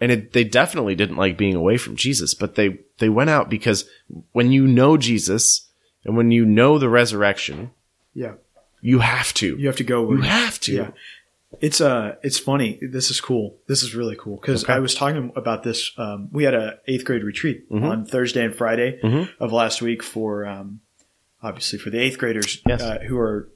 and 0.00 0.12
it, 0.12 0.32
they 0.32 0.44
definitely 0.44 0.94
didn't 0.94 1.16
like 1.16 1.36
being 1.36 1.54
away 1.56 1.76
from 1.76 1.96
Jesus, 1.96 2.34
but 2.34 2.54
they, 2.54 2.78
they 2.98 3.08
went 3.08 3.30
out 3.30 3.48
because 3.50 3.88
when 4.32 4.52
you 4.52 4.66
know 4.66 4.96
Jesus 4.96 5.68
and 6.04 6.16
when 6.16 6.30
you 6.30 6.44
know 6.44 6.78
the 6.78 6.88
resurrection, 6.88 7.70
Yeah. 8.14 8.34
you 8.80 9.00
have 9.00 9.34
to. 9.34 9.56
You 9.58 9.66
have 9.66 9.76
to 9.76 9.84
go. 9.84 10.10
You 10.12 10.22
have 10.22 10.60
to. 10.60 10.72
Yeah. 10.74 10.90
It's 11.60 11.80
uh, 11.80 12.16
it's 12.22 12.38
funny. 12.38 12.78
This 12.82 13.10
is 13.10 13.20
cool. 13.22 13.56
This 13.68 13.82
is 13.82 13.94
really 13.94 14.16
cool 14.16 14.36
because 14.36 14.64
Okay. 14.64 14.74
I 14.74 14.80
was 14.80 14.94
talking 14.94 15.32
about 15.34 15.62
this. 15.62 15.92
Um, 15.96 16.28
we 16.30 16.44
had 16.44 16.52
a 16.54 16.78
eighth 16.86 17.04
grade 17.06 17.24
retreat 17.24 17.68
Mm-hmm. 17.70 17.84
on 17.86 18.04
Thursday 18.04 18.44
and 18.44 18.54
Friday 18.54 19.00
Mhm. 19.02 19.30
of 19.40 19.50
last 19.52 19.80
week 19.80 20.02
for 20.02 20.44
um, 20.46 20.80
obviously 21.42 21.78
for 21.78 21.88
the 21.88 21.98
eighth 21.98 22.18
graders 22.18 22.60
Yes. 22.66 22.82
uh, 22.82 22.98
who 23.08 23.16
are 23.18 23.48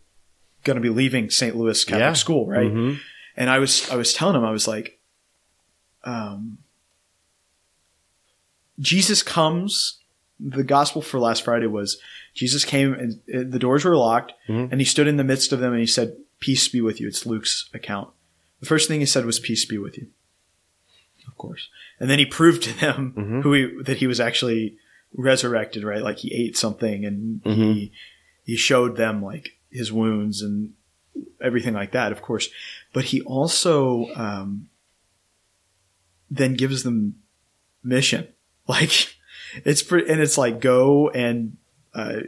going 0.65 0.77
to 0.77 0.81
be 0.81 0.89
leaving 0.89 1.29
St. 1.29 1.55
Louis 1.55 1.85
Catholic 1.85 2.01
Yeah. 2.01 2.13
School, 2.15 2.47
right? 2.49 2.73
Mhm. 2.73 2.99
And 3.37 3.51
I 3.51 3.59
was 3.59 3.91
I 3.91 3.97
was 3.97 4.15
telling 4.15 4.35
them 4.35 4.45
I 4.45 4.53
was 4.53 4.67
like, 4.67 4.99
um, 6.05 6.59
Jesus 8.81 9.23
comes. 9.23 9.99
The 10.41 10.65
gospel 10.65 11.03
for 11.03 11.21
last 11.21 11.45
Friday 11.45 11.67
was 11.67 11.99
Jesus 12.35 12.65
came 12.65 12.95
and 12.95 13.21
the 13.53 13.59
doors 13.59 13.85
were 13.85 13.97
locked, 13.97 14.33
Mhm. 14.49 14.73
and 14.73 14.81
he 14.81 14.85
stood 14.85 15.07
in 15.07 15.17
the 15.17 15.25
midst 15.25 15.53
of 15.53 15.61
them 15.61 15.73
and 15.73 15.81
he 15.81 15.87
said, 15.87 16.17
"Peace 16.41 16.67
be 16.69 16.81
with 16.81 17.01
you." 17.01 17.07
It's 17.07 17.27
Luke's 17.27 17.69
account. 17.73 18.11
The 18.61 18.67
first 18.67 18.89
thing 18.89 19.01
he 19.01 19.07
said 19.07 19.25
was, 19.25 19.39
"Peace 19.39 19.65
be 19.65 19.79
with 19.79 19.97
you." 19.99 20.09
Of 21.29 21.37
course, 21.37 21.69
and 22.01 22.11
then 22.11 22.19
he 22.19 22.27
proved 22.27 22.63
to 22.65 22.73
them 22.81 23.13
Mhm. 23.17 23.43
who 23.43 23.53
he, 23.53 23.83
that 23.85 23.99
he 23.99 24.07
was 24.09 24.19
actually 24.19 24.77
resurrected. 25.15 25.85
Right, 25.85 26.03
like 26.03 26.19
he 26.19 26.35
ate 26.35 26.57
something 26.57 27.05
and 27.05 27.41
he 27.45 27.93
he 28.45 28.57
showed 28.57 28.97
them 28.97 29.23
like 29.23 29.57
his 29.71 29.93
wounds 29.93 30.43
and 30.43 30.73
everything 31.41 31.75
like 31.75 31.93
that, 31.93 32.11
of 32.11 32.21
course. 32.23 32.49
But 32.93 33.05
he 33.07 33.21
also 33.21 34.13
um, 34.17 34.69
then 36.35 36.55
gives 36.55 36.83
them 36.83 37.17
mission, 37.85 38.27
like 38.69 38.91
it's 39.65 39.83
pretty, 39.83 40.11
and 40.11 40.21
it's 40.21 40.39
like 40.39 40.61
go 40.61 41.11
and 41.11 41.57
uh, 41.95 42.21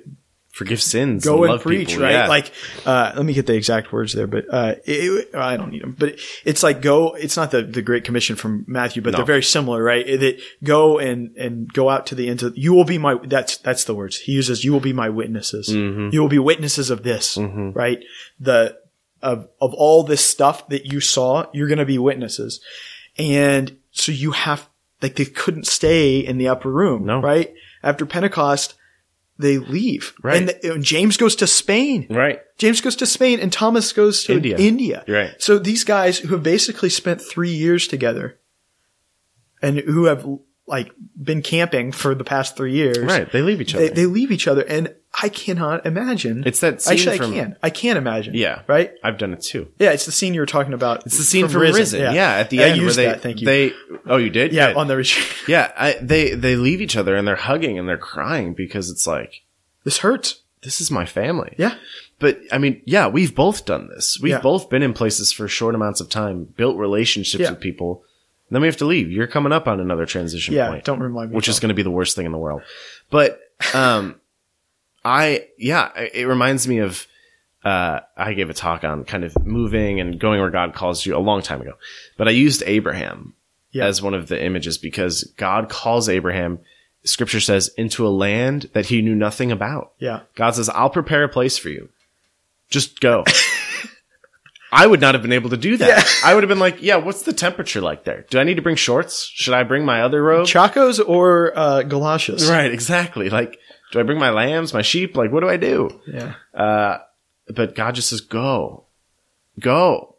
Forgive 0.52 0.80
sins. 0.80 1.24
go 1.24 1.42
and 1.42 1.52
love 1.54 1.62
preach, 1.62 1.88
people. 1.88 2.04
right? 2.04 2.12
Yeah. 2.12 2.28
Like, 2.28 2.52
uh, 2.86 3.10
let 3.16 3.24
me 3.24 3.32
get 3.32 3.46
the 3.46 3.54
exact 3.56 3.92
words 3.92 4.12
there, 4.12 4.28
but 4.28 4.44
uh, 4.48 4.74
it, 4.84 5.34
I 5.34 5.56
don't 5.56 5.72
need 5.72 5.82
them. 5.82 5.96
But 5.98 6.20
it's 6.44 6.62
like 6.62 6.80
go. 6.80 7.14
It's 7.14 7.36
not 7.36 7.50
the 7.50 7.62
the 7.62 7.82
Great 7.82 8.04
Commission 8.04 8.36
from 8.36 8.64
Matthew, 8.68 9.02
but 9.02 9.10
No. 9.10 9.16
they're 9.16 9.26
very 9.26 9.42
similar, 9.42 9.82
right? 9.82 10.06
That 10.06 10.40
go 10.62 11.00
and 11.00 11.36
and 11.36 11.72
go 11.72 11.88
out 11.90 12.06
to 12.06 12.14
the 12.14 12.28
ends 12.28 12.44
of. 12.44 12.56
You 12.56 12.72
will 12.72 12.84
be 12.84 12.98
my. 12.98 13.16
That's 13.24 13.56
that's 13.56 13.82
the 13.82 13.96
words 13.96 14.16
he 14.16 14.30
uses. 14.32 14.62
You 14.64 14.72
will 14.72 14.78
be 14.78 14.92
my 14.92 15.08
witnesses. 15.08 15.70
Mhm. 15.70 16.12
You 16.12 16.20
will 16.22 16.28
be 16.28 16.38
witnesses 16.38 16.88
of 16.88 17.02
this, 17.02 17.36
Mhm. 17.36 17.74
right? 17.74 17.98
The 18.38 18.78
of 19.22 19.48
of 19.60 19.74
all 19.74 20.04
this 20.04 20.20
stuff 20.24 20.68
that 20.68 20.86
you 20.86 21.00
saw, 21.00 21.46
you're 21.52 21.66
going 21.68 21.78
to 21.78 21.84
be 21.84 21.98
witnesses, 21.98 22.60
and 23.18 23.76
so 23.94 24.12
you 24.12 24.32
have 24.32 24.68
like 25.00 25.16
they 25.16 25.24
couldn't 25.24 25.66
stay 25.66 26.18
in 26.18 26.36
the 26.38 26.48
upper 26.48 26.70
room, 26.70 27.04
No. 27.06 27.20
right? 27.20 27.52
After 27.82 28.04
Pentecost, 28.06 28.74
they 29.38 29.58
leave, 29.58 30.14
Right. 30.22 30.36
And, 30.36 30.48
the, 30.48 30.72
and 30.74 30.84
James 30.84 31.16
goes 31.16 31.34
to 31.36 31.46
Spain. 31.46 32.06
right. 32.10 32.40
James 32.58 32.80
goes 32.80 32.94
to 32.96 33.06
Spain, 33.06 33.40
and 33.40 33.52
Thomas 33.52 33.92
goes 33.92 34.22
to 34.24 34.34
India. 34.34 34.56
India. 34.58 35.04
Right. 35.08 35.34
So 35.38 35.58
these 35.58 35.82
guys 35.84 36.18
who 36.18 36.28
have 36.28 36.42
basically 36.44 36.88
spent 36.90 37.20
three 37.20 37.50
years 37.52 37.88
together, 37.88 38.38
and 39.60 39.78
who 39.78 40.04
have 40.04 40.24
like 40.66 40.92
been 41.22 41.42
camping 41.42 41.92
for 41.92 42.14
the 42.14 42.24
past 42.24 42.56
three 42.56 42.72
years, 42.72 42.98
Right. 42.98 43.30
They 43.30 43.42
leave 43.42 43.60
each 43.60 43.74
other. 43.74 43.88
They, 43.88 43.92
they 43.94 44.06
leave 44.06 44.32
each 44.32 44.48
other, 44.48 44.62
and 44.62 44.94
I 45.22 45.28
cannot 45.28 45.84
imagine. 45.84 46.42
it's 46.46 46.60
that 46.60 46.80
scene 46.80 46.94
Actually, 46.94 47.18
from. 47.18 47.32
I 47.32 47.34
can. 47.34 47.56
I 47.64 47.70
can 47.70 47.96
imagine. 47.98 48.34
Yeah. 48.34 48.62
Right. 48.66 48.92
I've 49.02 49.18
done 49.18 49.32
it 49.34 49.42
too. 49.42 49.68
Yeah, 49.78 49.90
it's 49.90 50.06
the 50.06 50.12
scene 50.12 50.32
you 50.32 50.40
were 50.40 50.46
talking 50.46 50.72
about. 50.72 51.04
It's 51.06 51.18
the 51.18 51.22
scene 51.22 51.48
from, 51.48 51.60
Risen. 51.60 52.00
Yeah. 52.00 52.32
At 52.32 52.48
the 52.50 52.64
I 52.64 52.68
end 52.68 52.80
where 52.82 52.92
they, 52.92 53.04
that. 53.04 53.20
Thank 53.20 53.40
you. 53.42 53.46
they, 53.46 53.72
oh, 54.06 54.16
you 54.16 54.30
did? 54.30 54.52
yeah, 54.52 54.68
Good. 54.68 54.76
on 54.76 54.88
the 54.88 54.96
retreat. 54.96 55.28
yeah. 55.48 55.70
I, 55.76 55.92
they, 56.00 56.34
they 56.34 56.56
leave 56.56 56.80
each 56.80 56.96
other 56.96 57.14
and 57.14 57.28
they're 57.28 57.36
hugging 57.36 57.78
and 57.78 57.86
they're 57.88 57.98
crying 57.98 58.54
because 58.54 58.88
it's 58.90 59.06
like, 59.06 59.42
this 59.84 59.98
hurts. 59.98 60.40
this 60.62 60.80
is 60.80 60.90
my 60.90 61.04
family. 61.04 61.54
Yeah. 61.58 61.74
But 62.18 62.40
I 62.50 62.56
mean, 62.58 62.80
yeah, 62.86 63.06
we've 63.08 63.34
both 63.34 63.66
done 63.66 63.88
this. 63.88 64.18
We've 64.20 64.30
Yeah. 64.30 64.40
both 64.40 64.70
been 64.70 64.82
in 64.82 64.94
places 64.94 65.30
for 65.30 65.46
short 65.46 65.74
amounts 65.74 66.00
of 66.00 66.08
time, 66.08 66.44
built 66.56 66.76
relationships 66.78 67.42
Yeah. 67.42 67.50
with 67.50 67.60
people. 67.60 68.02
Then 68.54 68.62
we 68.62 68.68
have 68.68 68.76
to 68.78 68.84
leave. 68.86 69.10
You're 69.10 69.26
coming 69.26 69.52
up 69.52 69.66
on 69.68 69.80
another 69.80 70.06
transition 70.06 70.54
Yeah. 70.54 70.68
point, 70.70 70.84
Don't 70.84 71.00
remind 71.00 71.30
me. 71.30 71.36
which 71.36 71.48
is 71.48 71.58
going 71.60 71.68
to 71.70 71.74
be 71.74 71.82
the 71.82 71.90
worst 71.90 72.14
thing 72.16 72.24
in 72.26 72.32
the 72.32 72.38
world. 72.38 72.62
But, 73.10 73.40
um, 73.74 74.20
I, 75.04 75.48
yeah, 75.58 75.90
it 75.96 76.26
reminds 76.26 76.66
me 76.68 76.78
of, 76.78 77.06
uh, 77.64 78.00
I 78.16 78.32
gave 78.34 78.50
a 78.50 78.54
talk 78.54 78.84
on 78.84 79.04
kind 79.04 79.24
of 79.24 79.36
moving 79.44 80.00
and 80.00 80.18
going 80.18 80.40
where 80.40 80.50
God 80.50 80.74
calls 80.74 81.04
you 81.04 81.16
a 81.16 81.18
long 81.18 81.42
time 81.42 81.60
ago, 81.60 81.74
but 82.16 82.28
I 82.28 82.30
used 82.30 82.62
Abraham 82.66 83.34
Yeah. 83.72 83.86
as 83.86 84.00
one 84.00 84.14
of 84.14 84.28
the 84.28 84.42
images 84.42 84.78
because 84.78 85.24
God 85.36 85.68
calls 85.68 86.08
Abraham, 86.08 86.58
scripture 87.04 87.40
says, 87.40 87.68
into 87.76 88.06
a 88.06 88.08
land 88.08 88.70
that 88.72 88.86
he 88.86 89.02
knew 89.02 89.14
nothing 89.14 89.50
about. 89.52 89.92
Yeah. 89.98 90.20
God 90.36 90.52
says, 90.54 90.68
I'll 90.70 90.90
prepare 90.90 91.24
a 91.24 91.28
place 91.28 91.58
for 91.58 91.68
you. 91.70 91.88
Just 92.70 93.00
go. 93.00 93.24
I 94.74 94.86
would 94.86 95.00
not 95.00 95.14
have 95.14 95.22
been 95.22 95.32
able 95.32 95.50
to 95.50 95.56
do 95.56 95.76
that. 95.76 95.88
Yeah. 95.88 96.28
I 96.28 96.34
would 96.34 96.42
have 96.42 96.48
been 96.48 96.58
like, 96.58 96.82
yeah, 96.82 96.96
what's 96.96 97.22
the 97.22 97.32
temperature 97.32 97.80
like 97.80 98.04
there? 98.04 98.26
Do 98.28 98.38
I 98.38 98.44
need 98.44 98.56
to 98.56 98.62
bring 98.62 98.76
shorts? 98.76 99.30
Should 99.32 99.54
I 99.54 99.62
bring 99.62 99.84
my 99.84 100.02
other 100.02 100.22
robe? 100.22 100.46
Chacos 100.46 101.00
or 101.06 101.52
uh, 101.56 101.82
galoshes. 101.82 102.50
Right, 102.50 102.72
exactly. 102.72 103.30
Like, 103.30 103.58
do 103.92 104.00
I 104.00 104.02
bring 104.02 104.18
my 104.18 104.30
lambs, 104.30 104.74
my 104.74 104.82
sheep? 104.82 105.16
Like, 105.16 105.30
what 105.30 105.40
do 105.40 105.48
I 105.48 105.56
do? 105.56 106.00
Yeah. 106.06 106.34
Uh, 106.52 106.98
but 107.48 107.74
God 107.74 107.94
just 107.94 108.08
says, 108.08 108.20
go, 108.20 108.86
go. 109.60 110.16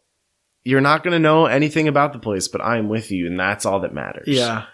You're 0.64 0.82
not 0.82 1.04
going 1.04 1.14
to 1.14 1.20
know 1.20 1.46
anything 1.46 1.88
about 1.88 2.14
the 2.14 2.20
place, 2.20 2.48
but 2.48 2.62
I 2.62 2.78
am 2.78 2.90
with 2.90 3.12
you. 3.12 3.28
And 3.28 3.40
that's 3.40 3.66
all 3.66 3.82
that 3.82 3.94
matters. 3.94 4.28
Yeah. 4.28 4.66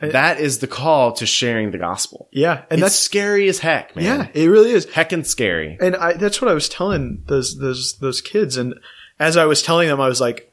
That 0.00 0.38
is 0.38 0.58
the 0.60 0.66
call 0.68 1.12
to 1.14 1.26
sharing 1.26 1.70
the 1.70 1.78
gospel. 1.78 2.28
Yeah. 2.32 2.62
And 2.70 2.80
that's 2.82 2.94
that's 2.94 2.96
scary 2.96 3.48
as 3.48 3.58
heck, 3.58 3.96
man. 3.96 4.04
yeah. 4.04 4.28
It 4.32 4.46
really 4.46 4.70
is. 4.70 4.86
Heckin' 4.86 5.26
scary. 5.26 5.76
And 5.80 5.96
I, 5.96 6.12
that's 6.12 6.40
what 6.40 6.50
I 6.50 6.54
was 6.54 6.68
telling 6.68 7.24
those 7.26 7.58
those 7.58 7.98
those 7.98 8.20
kids. 8.20 8.56
And 8.56 8.74
as 9.18 9.36
I 9.36 9.44
was 9.46 9.62
telling 9.62 9.88
them, 9.88 10.00
I 10.00 10.08
was 10.08 10.20
like, 10.20 10.52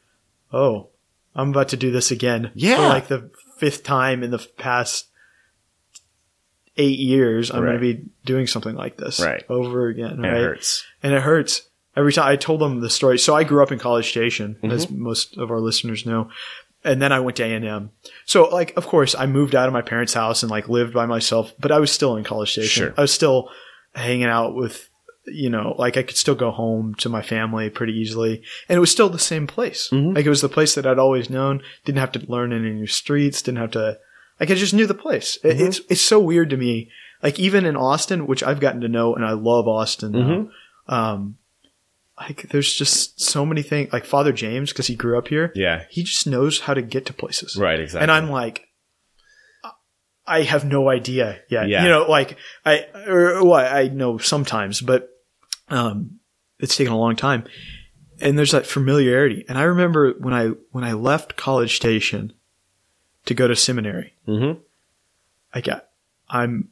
"Oh, 0.54 0.90
I'm 1.36 1.50
about 1.50 1.70
to 1.70 1.78
do 1.78 1.92
this 1.92 2.12
again." 2.12 2.52
Yeah. 2.56 2.76
for 2.78 2.82
like 2.84 3.08
the 3.08 3.30
fifth 3.58 3.84
time 3.84 4.24
in 4.24 4.32
the 4.32 4.46
past 4.58 5.08
eight 6.78 7.00
years. 7.00 7.52
I'm 7.52 7.62
Right. 7.62 7.80
going 7.80 7.94
to 7.96 7.98
be 8.02 8.10
doing 8.26 8.48
something 8.48 8.76
like 8.76 8.98
this, 8.98 9.20
Right. 9.20 9.44
over 9.50 9.88
again, 9.88 10.12
And 10.12 10.24
right? 10.24 10.34
It 10.38 10.44
hurts. 10.44 10.84
And 11.02 11.14
it 11.14 11.22
hurts 11.22 11.62
every 11.96 12.12
time. 12.12 12.28
I 12.28 12.36
told 12.36 12.60
them 12.60 12.82
the 12.82 12.90
story. 12.90 13.18
So 13.18 13.34
I 13.34 13.44
grew 13.46 13.64
up 13.64 13.72
in 13.72 13.80
College 13.80 14.10
Station, 14.10 14.56
Mm-hmm. 14.62 14.72
as 14.72 14.90
most 14.92 15.38
of 15.38 15.52
our 15.52 15.62
listeners 15.62 16.06
know. 16.06 16.30
And 16.84 17.02
then 17.02 17.12
I 17.12 17.20
went 17.22 17.38
to 17.38 17.44
A 17.44 17.54
and 17.54 17.66
M. 17.66 17.92
So, 18.26 18.48
like, 18.50 18.76
of 18.78 18.86
course, 18.86 19.16
I 19.16 19.26
moved 19.26 19.56
out 19.56 19.68
of 19.68 19.74
my 19.74 19.82
parents' 19.82 20.14
house 20.14 20.44
and 20.44 20.52
like 20.52 20.68
lived 20.70 20.94
by 20.94 21.06
myself, 21.06 21.54
but 21.60 21.72
I 21.72 21.80
was 21.80 21.92
still 21.92 22.16
in 22.18 22.24
College 22.24 22.52
Station. 22.52 22.84
Sure. 22.88 22.94
I 22.98 23.02
was 23.02 23.12
still 23.14 23.50
hanging 23.96 24.26
out 24.26 24.54
with 24.54 24.90
you 25.28 25.50
know, 25.50 25.76
like 25.78 25.98
I 25.98 26.04
could 26.04 26.18
still 26.18 26.36
go 26.36 26.52
home 26.52 26.96
to 26.96 27.10
my 27.10 27.22
family 27.22 27.70
pretty 27.70 27.94
easily. 27.94 28.44
And 28.70 28.78
it 28.78 28.80
was 28.80 28.92
still 28.92 29.10
the 29.10 29.20
same 29.20 29.48
place. 29.48 29.90
Mhm. 29.92 30.16
Like 30.16 30.26
it 30.26 30.30
was 30.30 30.42
the 30.42 30.50
place 30.50 30.76
that 30.76 30.86
I'd 30.86 31.00
always 31.00 31.30
known. 31.30 31.62
Didn't 31.84 32.00
have 32.00 32.12
to 32.14 32.26
learn 32.32 32.54
any 32.54 32.70
new 32.72 32.88
streets. 32.88 33.42
Didn't 33.42 33.60
have 33.60 33.72
to, 33.72 33.98
like 34.40 34.52
I 34.52 34.56
just 34.56 34.74
knew 34.74 34.86
the 34.88 34.94
place. 34.94 35.38
It- 35.44 35.58
Mhm. 35.58 35.68
It's, 35.68 35.82
it's 35.90 36.02
so 36.02 36.20
weird 36.20 36.50
to 36.52 36.58
me. 36.58 36.90
Like 37.24 37.40
even 37.40 37.66
in 37.66 37.76
Austin, 37.76 38.28
which 38.28 38.44
I've 38.44 38.60
gotten 38.60 38.82
to 38.82 38.88
know 38.88 39.16
and 39.16 39.26
I 39.26 39.32
love 39.32 39.68
Austin 39.68 40.12
now. 40.12 40.20
Mhm. 40.20 40.94
Um, 40.94 41.38
like 42.20 42.50
there's 42.50 42.74
just 42.74 43.20
so 43.20 43.46
many 43.46 43.62
things 43.64 43.92
like 43.92 44.06
Father 44.06 44.32
James, 44.32 44.72
cause 44.74 44.88
he 44.88 44.96
grew 44.96 45.18
up 45.18 45.28
here. 45.30 45.52
Yeah. 45.56 45.84
He 45.90 46.04
just 46.04 46.28
knows 46.28 46.62
how 46.62 46.74
to 46.74 46.82
get 46.82 47.06
to 47.08 47.14
places. 47.14 47.58
Right. 47.58 47.80
Exactly. 47.80 48.04
And 48.04 48.12
I'm 48.12 48.30
like, 48.30 48.68
I 50.28 50.42
have 50.42 50.66
no 50.66 50.90
idea 50.90 51.42
yet. 51.50 51.68
Yeah. 51.70 51.84
You 51.84 51.90
know, 51.90 52.06
like 52.10 52.38
I, 52.66 52.86
or 53.08 53.44
well, 53.46 53.54
I 53.66 53.90
know 53.90 54.18
sometimes, 54.18 54.82
but, 54.82 55.10
um, 55.70 56.20
it's 56.60 56.78
taken 56.78 56.94
a 56.94 56.98
long 56.98 57.16
time. 57.16 57.46
And 58.22 58.38
there's 58.38 58.52
that 58.52 58.66
familiarity. 58.66 59.46
And 59.50 59.58
I 59.58 59.64
remember 59.64 60.14
when 60.14 60.34
I, 60.34 60.50
when 60.72 60.84
I 60.84 60.94
left 60.94 61.36
College 61.36 61.76
Station 61.76 62.34
to 63.26 63.34
go 63.34 63.48
to 63.48 63.56
seminary, 63.56 64.14
Mm-hmm. 64.28 64.60
I 65.54 65.62
got, 65.62 65.88
I'm, 66.30 66.70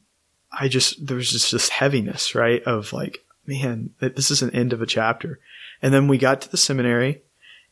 I 0.52 0.68
just, 0.68 1.06
there 1.06 1.16
was 1.16 1.30
just 1.30 1.52
this 1.52 1.68
heaviness, 1.68 2.34
right? 2.34 2.62
Of 2.64 2.92
like, 2.92 3.24
man, 3.46 3.90
this 3.98 4.30
is 4.30 4.42
an 4.42 4.50
end 4.50 4.72
of 4.72 4.82
a 4.82 4.86
chapter. 4.86 5.38
And 5.82 5.92
then 5.92 6.08
we 6.08 6.18
got 6.18 6.40
to 6.42 6.50
the 6.50 6.56
seminary 6.56 7.22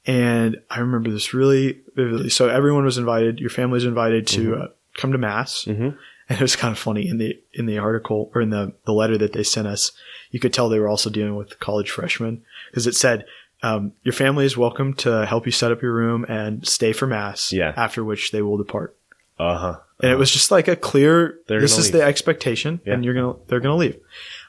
and 0.04 0.60
I 0.68 0.80
remember 0.80 1.10
this 1.10 1.32
really 1.32 1.80
vividly. 1.94 2.28
So 2.28 2.48
everyone 2.48 2.84
was 2.84 2.98
invited, 2.98 3.38
your 3.38 3.50
family 3.50 3.74
was 3.74 3.84
invited 3.84 4.26
to 4.28 4.56
uh, 4.56 4.66
come 4.94 5.12
to 5.12 5.18
mass. 5.18 5.64
Mm-hmm. 5.64 5.90
And 6.32 6.40
it 6.40 6.42
was 6.42 6.56
kind 6.56 6.72
of 6.72 6.78
funny 6.78 7.06
in 7.06 7.18
the, 7.18 7.38
in 7.52 7.66
the 7.66 7.76
article 7.78 8.30
or 8.34 8.40
in 8.40 8.48
the, 8.48 8.72
the 8.86 8.92
letter 8.92 9.18
that 9.18 9.34
they 9.34 9.42
sent 9.42 9.66
us, 9.68 9.92
you 10.30 10.40
could 10.40 10.52
tell 10.54 10.68
they 10.70 10.78
were 10.78 10.88
also 10.88 11.10
dealing 11.10 11.36
with 11.36 11.58
college 11.60 11.90
freshmen 11.90 12.42
because 12.70 12.86
it 12.86 12.94
said, 12.94 13.26
um, 13.62 13.92
your 14.02 14.14
family 14.14 14.46
is 14.46 14.56
welcome 14.56 14.94
to 14.94 15.26
help 15.26 15.44
you 15.44 15.52
set 15.52 15.70
up 15.72 15.82
your 15.82 15.92
room 15.92 16.24
and 16.28 16.66
stay 16.66 16.92
for 16.94 17.06
mass. 17.06 17.52
Yeah. 17.52 17.74
After 17.76 18.02
which 18.02 18.30
they 18.32 18.40
will 18.40 18.56
depart. 18.56 18.96
Uh 19.38 19.58
huh. 19.58 19.78
And 20.00 20.10
it 20.10 20.16
was 20.16 20.30
just 20.32 20.50
like 20.50 20.68
a 20.68 20.74
clear, 20.76 21.38
They're 21.48 21.60
this 21.60 21.76
is 21.76 21.86
leave. 21.86 22.00
the 22.00 22.02
expectation 22.02 22.80
Yeah. 22.86 22.94
and 22.94 23.04
you're 23.04 23.14
to, 23.14 23.38
they're 23.48 23.60
going 23.60 23.74
to 23.74 23.76
leave. 23.78 23.98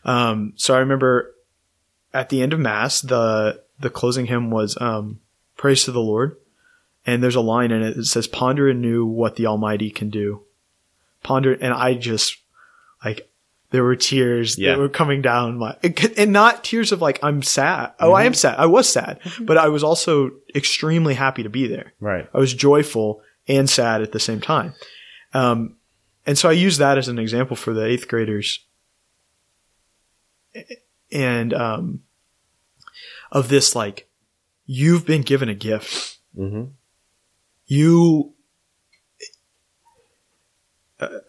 Um, 0.06 0.54
so 0.56 0.74
I 0.74 0.80
remember 0.80 1.36
at 2.13 2.30
the 2.30 2.42
end 2.42 2.54
of 2.54 2.60
mass, 2.60 3.02
the, 3.02 3.62
the 3.80 3.90
closing 3.90 4.28
hymn 4.28 4.52
was, 4.52 4.78
um, 4.80 5.20
praise 5.58 5.84
to 5.84 5.92
the 5.92 6.00
Lord. 6.02 6.38
And 7.06 7.22
there's 7.22 7.36
a 7.36 7.42
line 7.42 7.72
in 7.72 7.82
it 7.84 7.98
that 7.98 8.06
says, 8.06 8.28
ponder 8.28 8.70
anew 8.70 9.06
what 9.06 9.36
the 9.36 9.48
Almighty 9.48 9.90
can 9.90 10.10
do. 10.10 10.44
Ponder. 11.24 11.53
And 11.53 11.74
I 11.74 11.96
just 11.96 12.38
like, 13.03 13.30
there 13.72 13.84
were 13.84 13.96
tears 13.96 14.58
Yeah. 14.60 14.72
that 14.74 14.80
were 14.80 14.89
coming 14.89 15.22
down 15.24 15.58
my, 15.58 15.75
and 16.18 16.32
not 16.32 16.63
tears 16.63 16.92
of 16.92 17.01
like, 17.01 17.20
I'm 17.24 17.42
sad. 17.42 17.94
Oh, 18.00 18.13
I 18.13 18.25
am 18.25 18.34
sad. 18.36 18.60
I 18.60 18.68
was 18.68 18.88
sad, 18.88 19.20
but 19.42 19.58
I 19.58 19.70
was 19.70 19.84
also 19.84 20.32
extremely 20.53 21.15
happy 21.15 21.42
to 21.44 21.50
be 21.50 21.68
there. 21.68 21.94
Right. 22.00 22.30
I 22.34 22.38
was 22.38 22.53
joyful 22.53 23.22
and 23.48 23.68
sad 23.70 24.01
at 24.03 24.12
the 24.12 24.20
same 24.20 24.42
time. 24.42 24.75
Um, 25.34 25.77
and 26.25 26.38
so 26.38 26.50
I 26.50 26.53
use 26.53 26.77
that 26.77 26.98
as 27.00 27.08
an 27.08 27.18
example 27.18 27.56
for 27.56 27.74
the 27.74 27.84
eighth 27.86 28.08
graders. 28.08 28.63
And, 31.12 31.53
um, 31.53 32.01
of 33.32 33.50
this, 33.50 33.75
like, 33.75 34.08
you've 34.65 35.06
been 35.06 35.24
given 35.24 35.50
a 35.50 35.56
gift. 35.56 36.20
Mm-hmm. 36.38 36.65
You, 37.65 38.33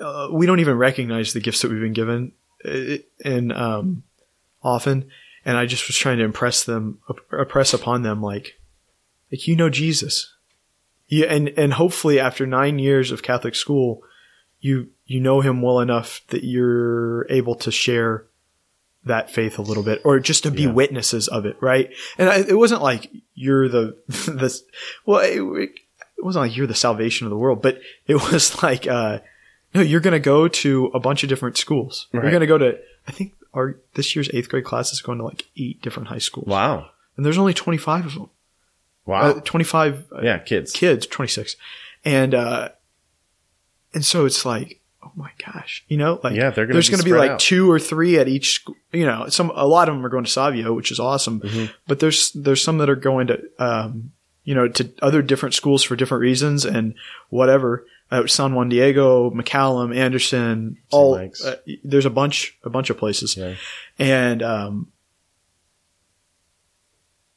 uh, 0.00 0.04
uh, 0.04 0.28
we 0.32 0.46
don't 0.46 0.60
even 0.60 0.76
recognize 0.76 1.32
the 1.32 1.40
gifts 1.40 1.62
that 1.62 1.70
we've 1.70 1.80
been 1.80 1.92
given. 1.92 2.32
uh, 2.64 2.96
And, 3.24 3.52
um, 3.52 4.02
often, 4.62 5.08
and 5.44 5.56
I 5.58 5.66
just 5.66 5.86
was 5.88 5.96
trying 5.96 6.18
to 6.18 6.24
impress 6.24 6.64
them, 6.64 6.98
impress 7.32 7.74
upon 7.74 8.02
them, 8.02 8.22
like, 8.22 8.58
like, 9.30 9.46
you 9.46 9.56
know 9.56 9.68
Jesus. 9.68 10.32
Yeah, 11.08 11.26
and 11.26 11.48
and 11.58 11.74
hopefully 11.74 12.18
after 12.18 12.46
nine 12.46 12.78
years 12.78 13.10
of 13.10 13.22
Catholic 13.22 13.54
school, 13.54 14.02
you 14.60 14.88
you 15.06 15.20
know 15.20 15.42
him 15.42 15.60
well 15.60 15.80
enough 15.80 16.22
that 16.28 16.44
you're 16.44 17.26
able 17.30 17.54
to 17.56 17.70
share 17.70 18.24
that 19.04 19.30
faith 19.30 19.58
a 19.58 19.62
little 19.62 19.82
bit, 19.82 20.00
or 20.02 20.18
just 20.18 20.44
to 20.44 20.50
be 20.50 20.62
Yeah. 20.62 20.72
witnesses 20.72 21.28
of 21.28 21.44
it, 21.44 21.56
right? 21.60 21.90
And 22.16 22.30
I, 22.30 22.36
it 22.38 22.56
wasn't 22.56 22.80
like 22.80 23.10
you're 23.34 23.68
the 23.68 23.98
the 24.08 24.60
well, 25.04 25.20
it, 25.20 25.70
it 26.16 26.24
wasn't 26.24 26.46
like 26.46 26.56
you're 26.56 26.66
the 26.66 26.74
salvation 26.74 27.26
of 27.26 27.30
the 27.30 27.36
world, 27.36 27.60
but 27.60 27.80
it 28.06 28.14
was 28.32 28.62
like 28.62 28.86
uh 28.86 29.18
no, 29.74 29.80
you're 29.80 30.00
gonna 30.00 30.18
go 30.20 30.48
to 30.48 30.86
a 30.94 31.00
bunch 31.00 31.22
of 31.22 31.28
different 31.28 31.56
schools. 31.56 32.06
Right. 32.12 32.22
You're 32.22 32.32
gonna 32.32 32.46
go 32.46 32.58
to 32.58 32.78
I 33.06 33.12
think 33.12 33.34
our 33.52 33.76
this 33.94 34.14
year's 34.16 34.28
eighth 34.32 34.48
grade 34.48 34.64
class 34.64 34.92
is 34.92 35.00
going 35.02 35.18
to 35.18 35.24
like 35.24 35.46
eight 35.56 35.80
different 35.82 36.08
high 36.08 36.18
schools, 36.18 36.46
Wow. 36.48 36.90
and 37.16 37.24
there's 37.24 37.38
only 37.38 37.54
25 37.54 38.06
of 38.06 38.14
them. 38.14 38.30
Wow. 39.06 39.20
Uh, 39.30 39.40
25 39.40 40.04
uh, 40.12 40.20
yeah. 40.22 40.38
Kids. 40.38 40.72
kids, 40.72 41.06
26. 41.06 41.56
And, 42.04 42.34
uh, 42.34 42.70
and 43.92 44.04
so 44.04 44.24
it's 44.24 44.44
like, 44.44 44.80
oh 45.02 45.12
my 45.14 45.30
gosh, 45.44 45.84
you 45.88 45.96
know, 45.96 46.18
like 46.24 46.34
Yeah, 46.34 46.50
they're 46.50 46.64
gonna 46.66 46.72
there's 46.74 46.88
going 46.88 46.98
to 47.00 47.04
be 47.04 47.12
like 47.12 47.32
out. 47.32 47.38
two 47.40 47.70
or 47.70 47.78
three 47.78 48.18
at 48.18 48.26
each, 48.28 48.54
school. 48.54 48.74
you 48.92 49.06
know, 49.06 49.28
some, 49.28 49.50
a 49.54 49.66
lot 49.66 49.88
of 49.88 49.94
them 49.94 50.04
are 50.04 50.08
going 50.08 50.24
to 50.24 50.30
Savio, 50.30 50.72
which 50.72 50.90
is 50.90 50.98
awesome, 50.98 51.40
Mhm. 51.40 51.70
but 51.86 52.00
there's, 52.00 52.32
there's 52.32 52.62
some 52.62 52.78
that 52.78 52.88
are 52.90 52.96
going 52.96 53.26
to, 53.28 53.40
um, 53.58 54.12
you 54.44 54.54
know, 54.54 54.66
to 54.68 54.90
other 55.02 55.22
different 55.22 55.54
schools 55.54 55.82
for 55.82 55.94
different 55.96 56.22
reasons 56.22 56.64
and 56.64 56.94
whatever. 57.30 57.86
Uh, 58.10 58.26
San 58.26 58.54
Juan 58.54 58.68
Diego, 58.68 59.30
McCallum, 59.30 59.96
Anderson, 59.96 60.76
all, 60.92 61.14
uh, 61.16 61.54
there's 61.82 62.06
a 62.06 62.10
bunch, 62.10 62.56
a 62.62 62.70
bunch 62.70 62.90
of 62.90 62.98
places. 62.98 63.36
Yeah. 63.36 63.54
And, 63.98 64.42
um, 64.42 64.92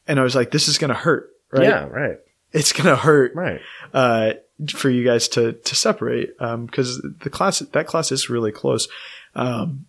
and 0.07 0.19
I 0.19 0.23
was 0.23 0.35
like, 0.35 0.51
this 0.51 0.67
is 0.67 0.77
going 0.77 0.89
to 0.89 0.93
hurt, 0.95 1.29
right? 1.51 1.63
Yeah. 1.63 1.85
Right. 1.85 2.17
It's 2.51 2.71
going 2.73 2.87
to 2.87 2.95
hurt 2.95 3.33
Right. 3.35 3.59
uh, 3.93 4.33
for 4.69 4.89
you 4.89 5.03
guys 5.03 5.27
to 5.29 5.53
to 5.53 5.75
separate 5.75 6.37
because 6.37 7.01
the 7.23 7.29
class 7.29 7.59
that 7.59 7.87
class 7.87 8.11
is 8.11 8.29
really 8.29 8.51
close. 8.51 8.87
Um, 9.35 9.85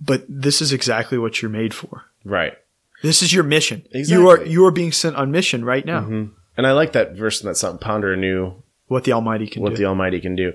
but 0.00 0.24
this 0.28 0.60
is 0.62 0.72
exactly 0.72 1.18
what 1.18 1.42
you're 1.42 1.50
made 1.50 1.74
for. 1.74 2.04
Right. 2.24 2.54
This 3.02 3.22
is 3.22 3.32
your 3.32 3.44
mission. 3.44 3.86
You 3.92 4.28
are 4.30 4.44
you 4.44 4.64
are 4.66 4.70
being 4.72 4.92
sent 4.92 5.16
on 5.16 5.30
mission 5.30 5.64
right 5.64 5.84
now. 5.84 6.02
hmm 6.02 6.24
And 6.56 6.66
I 6.66 6.72
like 6.72 6.92
that 6.92 7.12
verse 7.16 7.40
in 7.42 7.48
that 7.48 7.56
song, 7.56 7.78
ponder 7.78 8.12
anew 8.14 8.61
What 8.92 9.04
the 9.04 9.12
Almighty 9.12 9.46
can 9.46 9.62
what 9.62 9.70
do. 9.70 9.76
the 9.78 9.86
Almighty 9.86 10.20
can 10.20 10.36
do. 10.36 10.52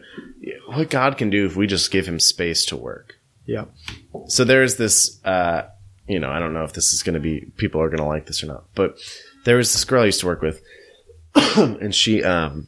What 0.67 0.89
God 0.89 1.17
can 1.17 1.29
do 1.29 1.45
if 1.45 1.55
we 1.55 1.67
just 1.67 1.91
give 1.91 2.07
him 2.07 2.19
space 2.19 2.65
to 2.65 2.77
work. 2.77 3.15
yeah. 3.45 3.65
So 4.27 4.43
there's 4.43 4.75
this, 4.77 5.23
uh, 5.25 5.67
you 6.07 6.19
know, 6.19 6.29
I 6.29 6.39
don't 6.39 6.53
know 6.53 6.63
if 6.63 6.73
this 6.73 6.93
is 6.93 7.03
going 7.03 7.15
to 7.15 7.19
be, 7.19 7.51
people 7.57 7.81
are 7.81 7.89
going 7.89 7.99
to 7.99 8.05
like 8.05 8.25
this 8.25 8.43
or 8.43 8.47
not, 8.47 8.65
but 8.75 8.97
there 9.45 9.57
was 9.57 9.73
this 9.73 9.85
girl 9.85 10.03
I 10.03 10.05
used 10.05 10.19
to 10.21 10.25
work 10.25 10.41
with 10.41 10.61
and 11.55 11.93
she, 11.93 12.23
um, 12.23 12.67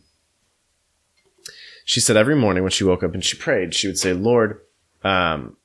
she 1.85 1.99
said 1.99 2.17
every 2.17 2.35
morning 2.35 2.63
when 2.63 2.71
she 2.71 2.83
woke 2.83 3.03
up 3.03 3.13
and 3.13 3.23
she 3.23 3.35
prayed, 3.37 3.73
she 3.73 3.87
would 3.87 3.97
say, 3.97 4.13
Lord, 4.13 4.61
um, 5.03 5.57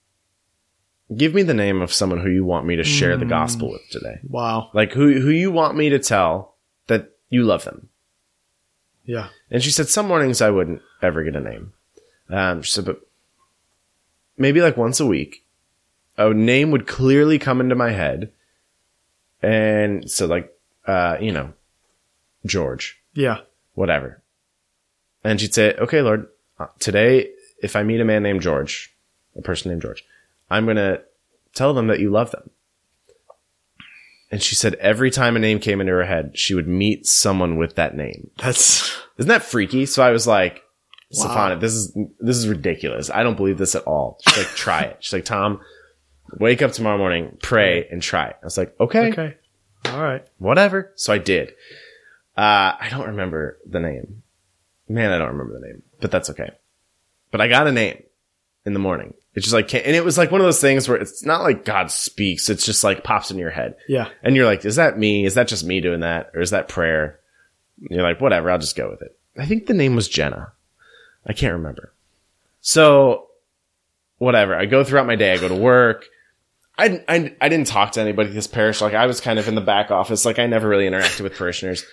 give 1.15 1.35
me 1.35 1.43
the 1.43 1.55
name 1.55 1.83
of 1.83 1.93
someone 1.93 2.21
who 2.21 2.31
you 2.31 2.45
want 2.45 2.67
me 2.67 2.77
to 2.77 2.85
share 2.85 3.17
the 3.17 3.25
gospel 3.27 3.71
with 3.71 3.83
today. 3.91 4.21
Wow. 4.29 4.71
Like 4.73 4.93
who, 4.93 5.21
who 5.21 5.31
you 5.31 5.51
want 5.51 5.77
me 5.77 5.91
to 5.91 5.99
tell 5.99 6.57
that 6.87 7.11
you 7.29 7.45
love 7.45 7.65
them. 7.65 7.89
Yeah. 9.05 9.29
And 9.51 9.63
she 9.63 9.71
said 9.71 9.89
some 9.89 10.09
mornings 10.09 10.41
I 10.41 10.51
wouldn't 10.51 10.83
ever 11.03 11.23
get 11.23 11.37
a 11.37 11.41
name. 11.41 11.73
Um, 12.31 12.63
she 12.63 12.71
said, 12.71 12.87
but 12.87 13.01
maybe 14.39 14.61
like 14.61 14.77
once 14.77 14.99
a 15.01 15.07
week, 15.07 15.45
a 16.17 16.33
name 16.33 16.71
would 16.71 16.87
clearly 16.87 17.39
come 17.39 17.61
into 17.61 17.75
my 17.75 17.91
head. 17.91 18.33
And 19.43 20.11
so 20.11 20.27
like, 20.27 20.57
uh, 20.87 21.19
you 21.21 21.33
know, 21.33 21.53
George, 22.47 22.99
Yeah. 23.15 23.39
whatever. 23.75 24.23
And 25.23 25.41
she'd 25.41 25.55
say, 25.55 25.75
okay, 25.75 26.03
Lord, 26.03 26.29
uh, 26.59 26.67
today, 26.79 27.31
if 27.63 27.77
I 27.77 27.83
meet 27.83 28.01
a 28.01 28.05
man 28.05 28.23
named 28.23 28.43
George, 28.43 28.95
a 29.37 29.43
person 29.43 29.71
named 29.71 29.83
George, 29.83 30.05
I'm 30.51 30.65
going 30.65 30.77
to 30.77 31.03
tell 31.55 31.73
them 31.75 31.87
that 31.89 32.01
you 32.01 32.11
love 32.11 32.31
them. 32.31 32.51
And 34.35 34.43
she 34.43 34.57
said 34.57 34.75
every 34.75 35.13
time 35.13 35.37
a 35.37 35.39
name 35.39 35.61
came 35.61 35.81
into 35.81 35.93
her 35.93 36.05
head, 36.05 36.37
she 36.37 36.55
would 36.55 36.67
meet 36.67 37.07
someone 37.07 37.57
with 37.57 37.77
that 37.77 37.97
name. 37.97 38.33
That's 38.39 38.93
Isn't 39.17 39.29
that 39.29 39.45
freaky? 39.45 39.87
So 39.87 40.03
I 40.03 40.11
was 40.11 40.27
like, 40.27 40.65
Wow. 41.13 41.55
This 41.55 41.73
is 41.73 41.97
this 42.19 42.37
is 42.37 42.49
ridiculous. 42.49 43.11
I 43.11 43.23
don't 43.23 43.37
believe 43.37 43.59
this 43.59 43.77
at 43.77 43.85
all. 43.85 44.19
She's 44.23 44.39
like, 44.39 44.49
try 44.49 44.81
it. 44.81 44.97
She's 44.99 45.13
like, 45.13 45.25
Tom, 45.25 45.61
wake 46.41 46.63
up 46.63 46.73
tomorrow 46.73 46.99
morning, 46.99 47.39
pray, 47.43 47.87
and 47.89 48.03
try 48.03 48.27
it. 48.27 48.37
I 48.43 48.45
was 48.45 48.59
like, 48.59 48.75
okay, 48.81 49.13
okay. 49.13 49.37
All 49.87 50.03
right. 50.03 50.27
whatever. 50.39 50.91
So 50.97 51.13
I 51.13 51.19
did. 51.19 51.51
Uh, 52.37 52.75
I 52.81 52.89
don't 52.91 53.07
remember 53.07 53.61
the 53.65 53.79
name. 53.79 54.25
Man, 54.89 55.13
I 55.13 55.19
don't 55.19 55.29
remember 55.37 55.61
the 55.61 55.65
name, 55.69 55.85
but 56.01 56.11
that's 56.11 56.31
okay. 56.31 56.51
But 57.31 57.41
I 57.41 57.47
got 57.47 57.69
a 57.69 57.73
name 57.73 58.03
in 58.65 58.73
the 58.73 58.79
morning. 58.79 59.15
It's 59.35 59.45
just 59.45 59.55
like, 59.55 59.75
and 59.75 59.97
it 59.97 60.05
was 60.05 60.17
like 60.17 60.31
one 60.31 60.41
of 60.41 60.47
those 60.47 60.61
things 60.61 60.89
where 60.89 60.97
it's 60.97 61.25
not 61.25 61.43
like 61.43 61.65
God 61.65 61.91
speaks. 61.91 62.49
It's 62.49 62.65
just 62.65 62.85
like 62.85 63.05
pops 63.05 63.31
in 63.31 63.39
your 63.39 63.51
head. 63.51 63.77
Yeah. 63.89 64.09
And 64.23 64.37
you're 64.37 64.47
like, 64.47 64.65
is 64.65 64.77
that 64.77 64.99
me? 64.99 65.25
Is 65.27 65.35
that 65.35 65.49
just 65.49 65.65
me 65.65 65.81
doing 65.81 66.01
that? 66.01 66.31
Or 66.35 66.41
is 66.41 66.51
that 66.51 66.69
prayer? 66.69 67.19
And 67.81 67.91
you're 67.91 68.03
like, 68.03 68.21
whatever, 68.21 68.51
I'll 68.51 68.59
just 68.59 68.77
go 68.77 68.89
with 68.91 69.03
it. 69.03 69.19
I 69.37 69.47
think 69.47 69.67
the 69.67 69.75
name 69.75 69.97
was 69.97 70.09
Jenna. 70.09 70.53
I 71.27 71.33
can't 71.33 71.55
remember. 71.55 71.93
So, 72.61 73.29
whatever. 74.19 74.55
I 74.55 74.67
go 74.67 74.85
throughout 74.85 75.07
my 75.07 75.17
day. 75.17 75.33
I 75.33 75.39
go 75.39 75.49
to 75.49 75.55
work. 75.55 76.07
I, 76.79 77.03
I, 77.09 77.35
I 77.41 77.49
didn't 77.49 77.67
talk 77.67 77.93
to 77.93 78.01
anybody 78.01 78.31
this 78.31 78.47
parish. 78.47 78.81
Like 78.81 78.95
I 78.95 79.07
was 79.07 79.21
kind 79.21 79.39
of 79.39 79.49
in 79.49 79.55
the 79.55 79.61
back 79.61 79.91
office. 79.91 80.25
Like 80.25 80.39
I 80.39 80.47
never 80.47 80.69
really 80.69 80.87
interacted 80.87 81.21
with 81.21 81.37
parishioners. 81.37 81.85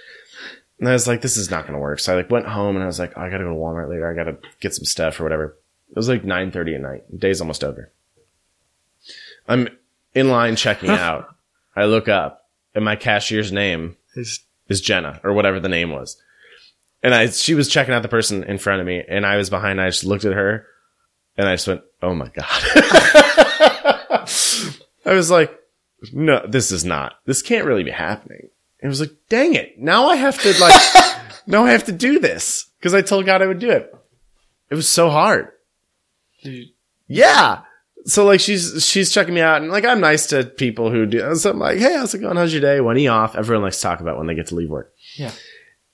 And 0.80 0.90
I 0.90 0.94
was 0.94 1.08
like, 1.08 1.22
this 1.22 1.38
is 1.38 1.52
not 1.52 1.64
going 1.64 1.74
to 1.74 1.80
work. 1.80 2.00
So 2.00 2.14
I 2.14 2.16
like 2.16 2.32
went 2.32 2.48
home 2.48 2.76
and 2.76 2.84
I 2.84 2.88
was 2.88 2.98
like, 2.98 3.14
oh, 3.16 3.22
I 3.22 3.30
got 3.30 3.38
to 3.38 3.44
go 3.44 3.52
to 3.52 3.56
Walmart 3.56 3.90
later. 3.90 4.10
I 4.10 4.16
got 4.16 4.32
to 4.32 4.38
get 4.60 4.74
some 4.74 4.86
stuff 4.86 5.20
or 5.20 5.24
whatever. 5.24 5.58
It 5.92 5.96
was 5.96 6.10
like 6.10 6.24
9:30 6.24 6.76
at 6.76 6.82
night. 6.82 7.20
Day's 7.20 7.42
almost 7.42 7.64
over. 7.64 7.92
I'm 9.48 9.68
in 10.14 10.30
line 10.30 10.56
checking 10.56 10.90
out. 10.92 11.36
I 11.76 11.86
look 11.86 12.08
up 12.08 12.50
and 12.74 12.84
my 12.84 12.96
cashier's 12.96 13.52
name 13.52 13.98
Is 14.16 14.40
is 14.68 14.82
Jenna 14.82 15.20
or 15.24 15.34
whatever 15.34 15.60
the 15.60 15.70
name 15.70 15.92
was. 15.92 16.22
And 17.04 17.14
I, 17.16 17.28
she 17.28 17.56
was 17.56 17.68
checking 17.68 17.94
out 17.94 18.04
the 18.04 18.08
person 18.08 18.44
in 18.44 18.58
front 18.58 18.80
of 18.80 18.88
me 18.88 19.04
and 19.08 19.26
I 19.26 19.38
was 19.38 19.50
behind. 19.50 19.82
I 19.82 19.90
just 19.90 20.04
looked 20.04 20.26
at 20.26 20.34
her 20.34 20.68
and 21.38 21.48
I 21.48 21.54
just 21.54 21.68
went, 21.68 21.82
Oh 22.02 22.14
my 22.16 22.30
God. 22.30 22.46
I 25.06 25.14
was 25.14 25.32
like, 25.32 25.58
no, 26.14 26.46
this 26.48 26.72
is 26.72 26.86
not, 26.86 27.16
this 27.26 27.42
can't 27.42 27.66
really 27.66 27.84
be 27.84 27.92
happening. 27.92 28.50
And 28.80 28.88
it 28.88 28.88
was 28.88 29.00
like, 29.00 29.12
dang 29.30 29.54
it. 29.56 29.78
Now 29.78 30.08
I 30.08 30.16
have 30.16 30.42
to 30.42 30.60
like, 30.60 30.82
now 31.48 31.66
I 31.66 31.72
have 31.72 31.86
to 31.86 31.92
do 31.92 32.20
this 32.20 32.68
because 32.80 32.94
I 32.94 33.02
told 33.02 33.26
God 33.26 33.42
I 33.42 33.48
would 33.48 33.60
do 33.60 33.70
it. 33.70 33.94
It 34.70 34.76
was 34.76 34.88
so 34.88 35.10
hard. 35.10 35.50
Yeah. 37.08 37.62
So 38.06 38.26
like 38.26 38.40
she's 38.40 38.86
she's 38.86 39.12
checking 39.12 39.34
me 39.34 39.42
out 39.42 39.62
and 39.62 39.72
like 39.72 39.86
I'm 39.86 40.00
nice 40.00 40.26
to 40.28 40.44
people 40.44 40.90
who 40.90 41.06
do 41.06 41.36
so 41.36 41.52
I'm 41.52 41.60
like, 41.60 41.78
hey, 41.78 41.96
how's 41.96 42.14
it 42.14 42.20
going? 42.20 42.38
How's 42.38 42.54
your 42.54 42.62
day? 42.62 42.82
When 42.82 42.96
are 42.96 43.00
you 43.00 43.10
off? 43.10 43.36
Everyone 43.36 43.64
likes 43.64 43.78
to 43.78 43.84
talk 43.84 44.00
about 44.00 44.18
when 44.18 44.28
they 44.28 44.36
get 44.36 44.48
to 44.48 44.56
leave 44.56 44.70
work. 44.70 44.94
Yeah. 45.16 45.32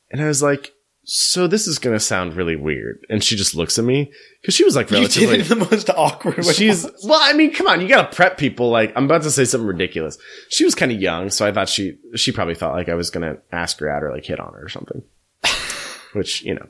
And 0.09 0.21
I 0.21 0.27
was 0.27 0.41
like, 0.41 0.73
so 1.09 1.47
this 1.47 1.67
is 1.67 1.79
gonna 1.79 2.01
sound 2.01 2.35
really 2.35 2.57
weird. 2.57 3.05
And 3.09 3.23
she 3.23 3.37
just 3.37 3.55
looks 3.55 3.79
at 3.79 3.85
me 3.85 4.11
because 4.41 4.53
she 4.53 4.65
was 4.65 4.75
like 4.75 4.91
relatively 4.91 5.41
the 5.41 5.55
most 5.55 5.89
awkward 5.89 6.37
way. 6.37 6.53
She's 6.53 6.85
well, 7.03 7.19
I 7.21 7.31
mean, 7.31 7.53
come 7.53 7.65
on, 7.67 7.79
you 7.79 7.87
gotta 7.87 8.13
prep 8.13 8.37
people. 8.37 8.69
Like, 8.69 8.91
I'm 8.95 9.05
about 9.05 9.23
to 9.23 9.31
say 9.31 9.45
something 9.45 9.67
ridiculous. 9.67 10.17
She 10.49 10.65
was 10.65 10.75
kind 10.75 10.91
of 10.91 11.01
young, 11.01 11.29
so 11.29 11.47
I 11.47 11.53
thought 11.53 11.69
she 11.69 11.97
she 12.15 12.33
probably 12.33 12.55
thought 12.55 12.73
like 12.73 12.89
I 12.89 12.95
was 12.95 13.09
gonna 13.09 13.37
ask 13.53 13.79
her 13.79 13.89
out 13.89 14.03
or 14.03 14.11
like 14.11 14.25
hit 14.25 14.39
on 14.39 14.51
her 14.53 14.65
or 14.65 14.69
something. 14.69 15.01
Which 16.13 16.43
you 16.43 16.55
know, 16.55 16.67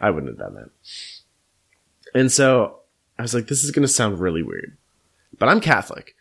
I 0.00 0.10
wouldn't 0.10 0.30
have 0.30 0.38
done 0.38 0.54
that. 0.54 0.70
And 2.14 2.30
so 2.30 2.81
I 3.18 3.22
was 3.22 3.34
like, 3.34 3.46
this 3.46 3.64
is 3.64 3.70
gonna 3.70 3.88
sound 3.88 4.20
really 4.20 4.42
weird, 4.42 4.76
but 5.38 5.48
I'm 5.48 5.60
Catholic, 5.60 6.14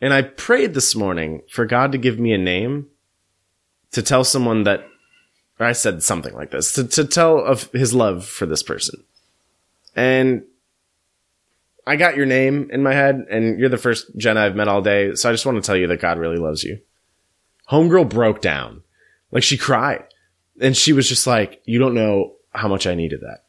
and 0.00 0.12
I 0.12 0.22
prayed 0.22 0.74
this 0.74 0.94
morning 0.94 1.42
for 1.50 1.66
God 1.66 1.92
to 1.92 1.98
give 1.98 2.18
me 2.18 2.32
a 2.32 2.38
name 2.38 2.88
to 3.92 4.02
tell 4.02 4.24
someone 4.24 4.64
that. 4.64 4.86
Or 5.60 5.66
I 5.66 5.72
said 5.72 6.02
something 6.02 6.34
like 6.34 6.50
this 6.50 6.72
to, 6.72 6.82
to 6.82 7.04
tell 7.04 7.38
of 7.38 7.70
his 7.70 7.94
love 7.94 8.26
for 8.26 8.44
this 8.44 8.64
person. 8.64 9.04
And 9.94 10.42
I 11.86 11.96
got 11.96 12.16
your 12.16 12.26
name 12.26 12.70
in 12.72 12.82
my 12.82 12.92
head, 12.92 13.26
and 13.30 13.58
you're 13.58 13.68
the 13.68 13.78
first 13.78 14.16
Jenna 14.16 14.40
I've 14.40 14.56
met 14.56 14.68
all 14.68 14.82
day. 14.82 15.14
So 15.14 15.28
I 15.28 15.32
just 15.32 15.46
want 15.46 15.56
to 15.56 15.66
tell 15.66 15.76
you 15.76 15.86
that 15.88 16.00
God 16.00 16.18
really 16.18 16.38
loves 16.38 16.64
you. 16.64 16.80
Homegirl 17.70 18.08
broke 18.08 18.40
down. 18.40 18.82
Like 19.30 19.42
she 19.42 19.56
cried. 19.56 20.04
And 20.60 20.76
she 20.76 20.92
was 20.92 21.08
just 21.08 21.26
like, 21.26 21.62
You 21.64 21.78
don't 21.78 21.94
know 21.94 22.34
how 22.50 22.68
much 22.68 22.86
I 22.86 22.94
needed 22.94 23.20
that. 23.20 23.44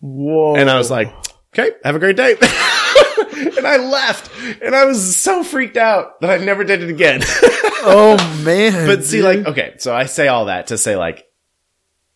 Whoa. 0.00 0.56
And 0.56 0.70
I 0.70 0.78
was 0.78 0.90
like, 0.90 1.12
Okay, 1.58 1.70
have 1.84 1.94
a 1.94 1.98
great 1.98 2.16
day. 2.16 2.32
and 3.56 3.66
I 3.66 3.76
left. 3.78 4.30
And 4.62 4.74
I 4.74 4.84
was 4.84 5.16
so 5.16 5.42
freaked 5.42 5.76
out 5.76 6.20
that 6.20 6.30
I 6.30 6.44
never 6.44 6.64
did 6.64 6.82
it 6.82 6.90
again. 6.90 7.20
oh 7.84 8.16
man. 8.44 8.86
but 8.86 9.04
see, 9.04 9.18
dude. 9.18 9.24
like, 9.24 9.46
okay, 9.46 9.74
so 9.78 9.94
I 9.94 10.04
say 10.06 10.28
all 10.28 10.46
that 10.46 10.66
to 10.68 10.78
say, 10.78 10.96
like, 10.96 11.26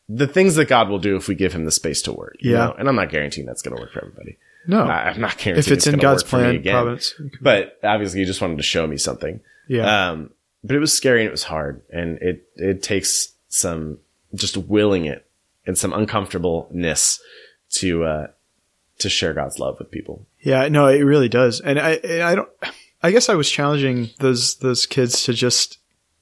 the 0.08 0.26
things 0.26 0.56
that 0.56 0.66
God 0.68 0.88
will 0.88 0.98
do 0.98 1.16
if 1.16 1.28
we 1.28 1.34
give 1.36 1.52
him 1.52 1.64
the 1.64 1.70
space 1.70 2.02
to 2.02 2.12
work. 2.12 2.36
you 2.40 2.52
Yeah. 2.52 2.66
know? 2.66 2.74
And 2.78 2.88
I'm 2.88 2.96
not 2.96 3.10
guaranteeing 3.10 3.46
that's 3.46 3.62
going 3.62 3.76
to 3.76 3.80
work 3.80 3.92
for 3.92 4.00
everybody. 4.04 4.38
no. 4.66 4.82
I- 4.82 5.08
I'm 5.08 5.20
not 5.20 5.38
guaranteeing 5.38 5.58
if 5.58 5.70
it's 5.70 5.86
in 5.86 5.92
gonna 5.92 6.02
God's 6.02 6.24
work 6.24 6.28
for 6.30 6.36
me 6.38 6.42
plan, 6.42 6.54
again. 6.56 6.72
providence. 6.74 7.14
But 7.40 7.78
obviously, 7.84 8.20
you 8.20 8.26
just 8.26 8.40
wanted 8.40 8.56
to 8.56 8.62
show 8.64 8.86
me 8.86 8.96
something. 8.96 9.40
Yeah. 9.68 10.10
Um, 10.10 10.30
but 10.64 10.76
it 10.76 10.80
was 10.80 10.92
scary 10.92 11.20
and 11.20 11.28
it 11.28 11.30
was 11.32 11.44
hard, 11.44 11.80
and 11.90 12.18
it 12.20 12.46
it 12.56 12.82
takes 12.82 13.32
some 13.48 13.98
just 14.34 14.56
willing 14.58 15.06
it 15.06 15.24
and 15.66 15.78
some 15.78 15.92
uncomfortableness 15.94 17.18
to 17.70 18.04
uh, 18.04 18.26
to 19.00 19.08
share 19.10 19.32
God's 19.34 19.58
love 19.58 19.76
with 19.78 19.90
people. 19.90 20.26
Yeah, 20.40 20.68
no, 20.68 20.86
it 20.86 21.00
really 21.00 21.28
does. 21.28 21.60
And 21.60 21.78
I, 21.78 22.00
I 22.22 22.34
don't, 22.34 22.48
I 23.02 23.10
guess 23.10 23.28
I 23.28 23.34
was 23.34 23.50
challenging 23.50 24.10
those, 24.18 24.56
those 24.56 24.86
kids 24.86 25.24
to 25.24 25.32
just 25.32 25.78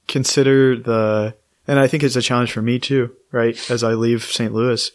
consider 0.07 0.77
the, 0.77 1.35
and 1.67 1.79
I 1.79 1.87
think 1.87 2.03
it's 2.03 2.15
a 2.15 2.21
challenge 2.21 2.51
for 2.51 2.61
me 2.61 2.79
too, 2.79 3.15
right? 3.31 3.55
As 3.69 3.83
I 3.83 3.93
leave 3.93 4.23
St. 4.23 4.53
Louis, 4.53 4.91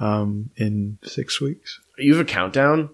um, 0.00 0.50
in 0.56 0.98
six 1.02 1.40
weeks. 1.40 1.80
You 1.98 2.14
have 2.16 2.26
a 2.26 2.28
countdown. 2.28 2.90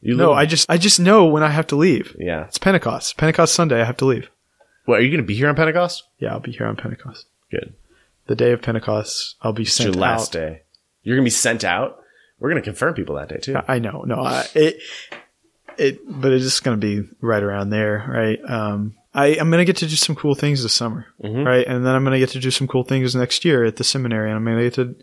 You 0.00 0.16
No, 0.16 0.28
live- 0.30 0.38
I 0.38 0.46
just, 0.46 0.70
I 0.70 0.78
just 0.78 0.98
know 1.00 1.26
when 1.26 1.42
I 1.42 1.50
have 1.50 1.66
to 1.68 1.76
leave. 1.76 2.16
yeah. 2.18 2.46
It's 2.46 2.58
Pentecost. 2.58 3.16
Pentecost 3.16 3.54
Sunday, 3.54 3.80
I 3.80 3.84
have 3.84 3.96
to 3.98 4.06
leave. 4.06 4.30
What 4.86 4.98
are 4.98 5.02
you 5.02 5.10
going 5.10 5.20
to 5.22 5.26
be 5.26 5.34
here 5.36 5.48
on 5.48 5.54
Pentecost? 5.56 6.04
Yeah, 6.18 6.32
I'll 6.32 6.40
be 6.40 6.52
here 6.52 6.66
on 6.66 6.76
Pentecost. 6.76 7.26
Good. 7.50 7.74
The 8.26 8.34
day 8.34 8.52
of 8.52 8.62
Pentecost, 8.62 9.36
I'll 9.42 9.52
be 9.52 9.62
It's 9.64 9.74
sent 9.74 9.94
your 9.94 10.00
last 10.00 10.34
out. 10.34 10.40
day. 10.40 10.62
You're 11.02 11.16
going 11.16 11.24
to 11.24 11.26
be 11.26 11.30
sent 11.30 11.64
out. 11.64 11.98
We're 12.40 12.50
going 12.50 12.60
to 12.62 12.66
confirm 12.68 12.94
people 12.94 13.14
that 13.16 13.28
day 13.28 13.38
too. 13.38 13.56
I 13.68 13.78
know, 13.78 14.02
no, 14.06 14.16
I, 14.22 14.46
it, 14.54 14.80
it, 15.78 16.00
but 16.06 16.32
it's 16.32 16.44
just 16.44 16.64
going 16.64 16.80
to 16.80 16.84
be 16.84 17.08
right 17.20 17.42
around 17.42 17.70
there, 17.70 18.04
right? 18.08 18.38
Um, 18.44 18.94
I, 19.14 19.36
I'm 19.38 19.50
going 19.50 19.60
to 19.60 19.64
get 19.64 19.76
to 19.78 19.86
do 19.86 19.96
some 19.96 20.16
cool 20.16 20.34
things 20.34 20.62
this 20.62 20.72
summer, 20.72 21.06
Mhm. 21.22 21.44
right? 21.44 21.66
And 21.66 21.84
then 21.86 21.94
I'm 21.94 22.02
going 22.02 22.12
to 22.14 22.18
get 22.18 22.30
to 22.30 22.38
do 22.40 22.50
some 22.50 22.66
cool 22.66 22.82
things 22.84 23.14
next 23.14 23.44
year 23.44 23.64
at 23.64 23.76
the 23.76 23.84
seminary, 23.84 24.30
and 24.30 24.36
I'm 24.36 24.44
going 24.44 24.56
to 24.58 24.64
get 24.64 24.74
to, 24.74 24.96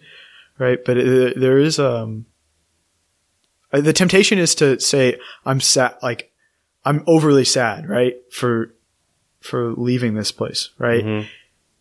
right? 0.57 0.79
But 0.83 0.97
it, 0.97 1.39
there 1.39 1.59
is, 1.59 1.77
um, 1.79 2.25
the 3.71 3.93
temptation 3.93 4.39
is 4.39 4.55
to 4.55 4.79
say 4.79 5.17
I'm 5.45 5.59
sad, 5.61 5.95
like 6.01 6.31
I'm 6.85 7.03
overly 7.05 7.43
sad, 7.45 7.87
right? 7.89 8.15
For, 8.31 8.73
for 9.41 9.73
leaving 9.73 10.13
this 10.15 10.31
place, 10.31 10.69
right? 10.79 11.03
Mhm. 11.03 11.27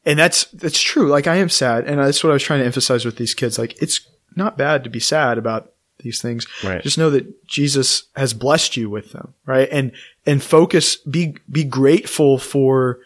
and 0.05 0.19
that's 0.19 0.45
that's 0.47 0.81
true. 0.81 1.09
Like 1.09 1.27
I 1.27 1.37
am 1.37 1.49
sad, 1.49 1.85
and 1.87 1.99
that's 2.01 2.23
what 2.23 2.31
I 2.31 2.35
was 2.35 2.43
trying 2.43 2.61
to 2.61 2.67
emphasize 2.67 3.05
with 3.05 3.17
these 3.17 3.35
kids. 3.35 3.59
Like 3.59 3.81
it's 3.83 4.07
not 4.37 4.59
bad 4.59 4.85
to 4.85 4.91
be 4.91 5.01
sad 5.01 5.39
about 5.39 5.73
these 5.99 6.21
things. 6.21 6.47
Right. 6.63 6.83
Just 6.83 6.99
know 6.99 7.11
that 7.11 7.47
Jesus 7.47 8.05
has 8.15 8.35
blessed 8.35 8.77
you 8.77 8.91
with 8.91 9.13
them, 9.13 9.35
right? 9.45 9.69
And 9.71 9.93
and 10.25 10.43
focus. 10.43 10.97
Be 10.97 11.37
be 11.51 11.65
grateful 11.65 12.39
for 12.39 13.01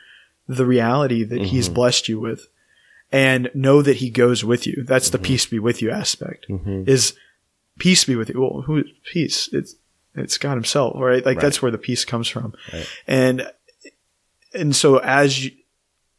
the 0.48 0.66
reality 0.66 1.24
that 1.24 1.42
He's 1.42 1.66
mm-hmm. 1.66 1.74
blessed 1.74 2.08
you 2.08 2.20
with, 2.20 2.48
and 3.12 3.50
know 3.54 3.82
that 3.82 3.96
He 3.96 4.10
goes 4.10 4.44
with 4.44 4.66
you. 4.66 4.84
That's 4.86 5.10
the 5.10 5.18
mm-hmm. 5.18 5.24
peace 5.26 5.46
be 5.46 5.58
with 5.58 5.80
you 5.80 5.90
aspect. 5.90 6.46
Mm-hmm. 6.48 6.84
Is 6.88 7.14
peace 7.78 8.04
be 8.04 8.16
with 8.16 8.28
you? 8.28 8.40
Well, 8.40 8.62
who 8.62 8.84
peace? 9.04 9.48
It's 9.52 9.76
it's 10.14 10.38
God 10.38 10.54
Himself, 10.54 10.94
right? 10.96 11.24
Like 11.24 11.36
Right. 11.36 11.42
that's 11.42 11.62
where 11.62 11.70
the 11.70 11.78
peace 11.78 12.04
comes 12.04 12.28
from, 12.28 12.54
Right. 12.72 12.88
and 13.06 13.50
and 14.52 14.74
so 14.74 14.98
as 14.98 15.44
you, 15.44 15.52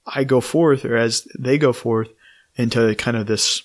I 0.06 0.24
go 0.24 0.39
forth 0.41 0.86
or 0.86 0.95
as 0.95 1.28
they 1.38 1.58
go 1.58 1.74
forth 1.74 2.10
into 2.56 2.95
kind 2.95 3.17
of 3.17 3.28
this 3.28 3.63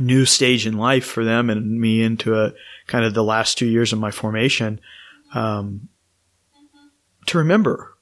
new 0.00 0.24
stage 0.24 0.66
in 0.66 0.76
life 0.76 1.04
for 1.04 1.24
them 1.24 1.50
and 1.50 1.80
me 1.80 2.02
into 2.02 2.38
a 2.38 2.52
kind 2.86 3.04
of 3.04 3.14
the 3.14 3.24
last 3.24 3.58
two 3.58 3.66
years 3.66 3.92
of 3.92 3.98
my 3.98 4.10
formation, 4.10 4.80
um, 5.34 5.88
to 7.26 7.38
remember, 7.38 7.96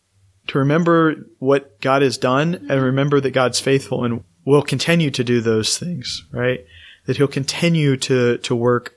to 0.49 0.59
remember 0.59 1.27
what 1.39 1.81
God 1.81 2.03
has 2.03 2.19
done 2.19 2.67
and 2.69 2.83
remember 2.83 3.21
that 3.21 3.31
God's 3.31 3.61
faithful 3.61 4.05
and 4.05 4.25
will 4.45 4.63
continue 4.63 5.11
to 5.11 5.23
do 5.23 5.41
those 5.41 5.79
things, 5.79 6.25
right? 6.33 6.65
That 7.07 7.17
he'll 7.17 7.29
continue 7.29 7.97
to, 7.99 8.39
to 8.39 8.57
work, 8.57 8.97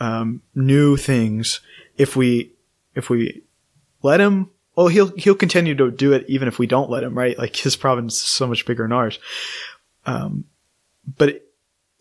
um, 0.00 0.42
new 0.54 0.96
things 0.96 1.60
if 1.96 2.16
we, 2.16 2.52
if 2.94 3.10
we 3.10 3.42
let 4.02 4.20
him 4.20 4.50
well, 4.76 4.88
he'll 4.88 5.12
he'll 5.16 5.34
continue 5.34 5.74
to 5.76 5.90
do 5.90 6.12
it 6.12 6.24
even 6.28 6.48
if 6.48 6.58
we 6.58 6.66
don't 6.66 6.90
let 6.90 7.04
him, 7.04 7.16
right? 7.16 7.38
Like 7.38 7.54
his 7.54 7.76
province 7.76 8.14
is 8.14 8.22
so 8.22 8.46
much 8.46 8.66
bigger 8.66 8.82
than 8.82 8.92
ours. 8.92 9.18
Um, 10.04 10.44
but 11.16 11.46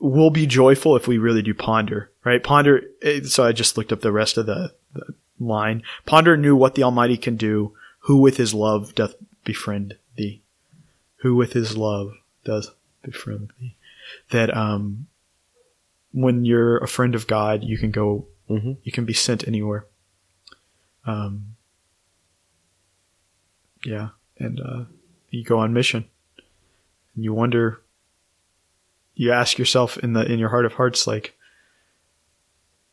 we'll 0.04 0.30
be 0.30 0.46
joyful 0.46 0.96
if 0.98 1.08
we 1.08 1.18
really 1.18 1.42
do 1.42 1.54
ponder, 1.54 2.12
right? 2.26 2.44
Ponder. 2.44 2.84
eh, 3.02 3.22
So 3.24 3.46
I 3.46 3.54
just 3.54 3.78
looked 3.78 3.94
up 3.94 4.02
the 4.02 4.12
rest 4.12 4.38
of 4.38 4.46
the, 4.46 4.74
the 4.94 5.14
line. 5.40 5.82
Ponder 6.06 6.36
knew 6.38 6.56
what 6.56 6.76
the 6.76 6.84
Almighty 6.84 7.16
can 7.18 7.38
do. 7.38 7.74
Who 8.00 8.18
with 8.18 8.36
His 8.38 8.54
love 8.54 8.94
doth 8.96 9.16
befriend 9.46 9.96
thee? 10.18 10.42
Who 11.18 11.36
with 11.36 11.54
His 11.54 11.78
love 11.78 12.12
doth 12.44 12.68
befriend 13.02 13.52
thee? 13.60 13.76
That 14.32 14.56
um, 14.56 15.08
when 16.12 16.44
you're 16.44 16.78
a 16.80 16.88
friend 16.88 17.16
of 17.16 17.26
God, 17.28 17.64
you 17.64 17.78
can 17.78 17.92
go. 17.92 18.28
Mhm. 18.50 18.78
You 18.84 18.92
can 18.92 19.06
be 19.06 19.14
sent 19.14 19.48
anywhere. 19.48 19.86
Um, 21.06 21.56
yeah, 23.86 24.10
and 24.38 24.60
uh, 24.60 24.84
you 25.30 25.44
go 25.46 25.60
on 25.60 25.74
mission, 25.74 26.06
and 27.16 27.24
you 27.24 27.34
wonder. 27.34 27.80
You 29.16 29.32
ask 29.32 29.58
yourself 29.58 29.98
in 29.98 30.14
the 30.14 30.26
in 30.26 30.40
your 30.40 30.50
heart 30.50 30.66
of 30.66 30.74
hearts, 30.74 31.06
like, 31.06 31.38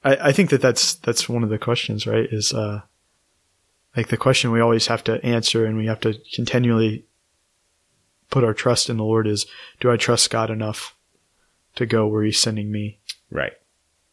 I, 0.04 0.16
I 0.28 0.32
think 0.32 0.50
that 0.50 0.60
that's 0.60 0.94
that's 0.94 1.28
one 1.28 1.42
of 1.42 1.50
the 1.50 1.58
questions, 1.58 2.06
right? 2.06 2.28
Is 2.30 2.52
uh, 2.52 2.82
like 3.96 4.08
the 4.08 4.16
question 4.16 4.50
we 4.50 4.60
always 4.60 4.88
have 4.88 5.02
to 5.04 5.24
answer, 5.24 5.64
and 5.64 5.76
we 5.76 5.86
have 5.86 6.00
to 6.00 6.20
continually 6.34 7.04
put 8.30 8.44
our 8.44 8.54
trust 8.54 8.90
in 8.90 8.98
the 8.98 9.04
Lord. 9.04 9.26
Is 9.26 9.46
do 9.80 9.90
I 9.90 9.96
trust 9.96 10.30
God 10.30 10.50
enough 10.50 10.94
to 11.76 11.86
go 11.86 12.06
where 12.06 12.22
He's 12.24 12.38
sending 12.38 12.70
me? 12.70 12.98
Right. 13.30 13.52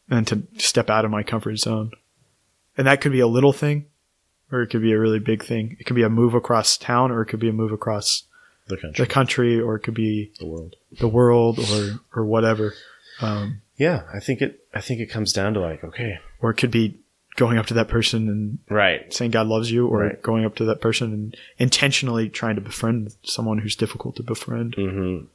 and 0.09 0.25
to 0.27 0.43
step 0.57 0.89
out 0.89 1.05
of 1.05 1.11
my 1.11 1.23
comfort 1.23 1.57
zone. 1.57 1.91
And 2.77 2.85
that 2.87 3.01
could 3.01 3.11
be 3.11 3.19
a 3.19 3.27
little 3.27 3.53
thing, 3.53 3.87
or 4.51 4.61
it 4.61 4.67
could 4.67 4.81
be 4.81 4.93
a 4.93 4.99
really 4.99 5.19
big 5.19 5.43
thing. 5.43 5.75
It 5.79 5.85
could 5.85 5.95
be 5.95 6.03
a 6.03 6.09
move 6.09 6.33
across 6.35 6.77
town, 6.77 7.11
or 7.11 7.21
it 7.21 7.25
could 7.25 7.39
be 7.39 7.49
a 7.49 7.53
move 7.53 7.71
across 7.71 8.23
The 8.67 8.77
country, 8.77 9.06
the 9.06 9.10
country, 9.12 9.60
or 9.60 9.75
it 9.75 9.80
could 9.82 9.93
be 9.93 10.32
the 10.39 10.45
world. 10.45 10.75
the 10.99 11.08
world, 11.08 11.60
or 11.60 11.99
or 12.15 12.25
whatever. 12.25 12.73
Um, 13.21 13.62
Yeah, 13.77 14.03
I 14.13 14.19
think 14.19 14.41
it. 14.41 14.65
I 14.73 14.82
think 14.82 14.99
it 15.01 15.08
comes 15.08 15.34
down 15.34 15.53
to 15.56 15.60
like, 15.60 15.84
okay, 15.84 16.19
or 16.41 16.49
it 16.51 16.56
could 16.56 16.71
be 16.71 16.99
going 17.36 17.58
up 17.60 17.67
to 17.67 17.73
that 17.75 17.88
person 17.88 18.27
and 18.30 18.58
right, 18.69 19.13
saying 19.13 19.32
God 19.32 19.47
loves 19.47 19.71
you, 19.71 19.88
or 19.88 19.99
Right. 19.99 20.21
going 20.21 20.43
up 20.45 20.56
to 20.56 20.65
that 20.65 20.82
person 20.82 21.13
and 21.13 21.38
intentionally 21.60 22.30
trying 22.30 22.56
to 22.56 22.62
befriend 22.62 23.13
someone 23.23 23.60
who's 23.60 23.75
difficult 23.75 24.15
to 24.17 24.23
befriend. 24.23 24.73
hmm 24.75 25.25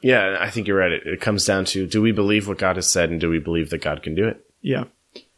Yeah, 0.00 0.36
I 0.40 0.50
think 0.50 0.66
you're 0.66 0.78
right. 0.78 0.92
It, 0.92 1.06
it 1.06 1.20
comes 1.20 1.44
down 1.44 1.64
to 1.66 1.86
do 1.86 2.00
we 2.02 2.12
believe 2.12 2.48
what 2.48 2.58
God 2.58 2.76
has 2.76 2.90
said, 2.90 3.10
and 3.10 3.20
do 3.20 3.28
we 3.30 3.38
believe 3.38 3.70
that 3.70 3.82
God 3.82 4.02
can 4.02 4.14
do 4.14 4.26
it? 4.28 4.44
Yeah. 4.62 4.84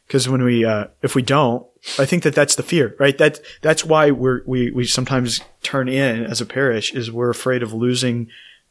Because 0.06 0.28
when 0.28 0.42
we, 0.44 0.64
uh, 0.64 0.86
if 1.02 1.14
we 1.14 1.22
don't, 1.22 1.66
I 1.98 2.04
think 2.06 2.22
that 2.22 2.34
that's 2.34 2.54
the 2.54 2.62
fear, 2.62 2.94
right? 2.98 3.16
That, 3.18 3.40
that's 3.62 3.84
why 3.84 4.10
we're, 4.12 4.42
we, 4.46 4.70
we 4.70 4.84
sometimes 4.86 5.40
turn 5.62 5.88
in 5.88 6.24
as 6.24 6.40
a 6.40 6.46
parish 6.46 6.92
is 6.94 7.10
we're 7.10 7.30
afraid 7.30 7.62
of 7.62 7.72
losing 7.72 8.28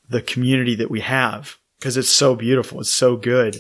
the 0.10 0.22
community 0.22 0.76
that 0.76 0.90
we 0.90 1.02
have 1.02 1.58
because 1.80 1.98
it's 1.98 2.10
so 2.10 2.36
beautiful. 2.36 2.80
It's 2.80 2.92
so 2.94 3.18
good. 3.18 3.58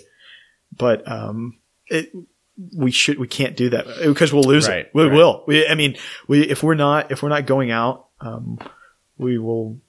But, 0.77 1.09
um, 1.09 1.57
it, 1.87 2.11
we 2.77 2.91
should, 2.91 3.19
we 3.19 3.27
can't 3.27 3.57
do 3.57 3.69
that 3.71 3.85
because 4.05 4.31
we'll 4.31 4.43
lose 4.43 4.67
Right, 4.69 4.85
it. 4.85 4.91
We 4.93 5.03
right. 5.03 5.13
will. 5.13 5.43
We, 5.45 5.67
I 5.67 5.75
mean, 5.75 5.97
we, 6.27 6.43
if 6.43 6.63
we're 6.63 6.75
not, 6.75 7.11
if 7.11 7.21
we're 7.21 7.29
not 7.29 7.45
going 7.45 7.71
out, 7.71 8.07
um, 8.21 8.57
we 9.17 9.37
will, 9.37 9.79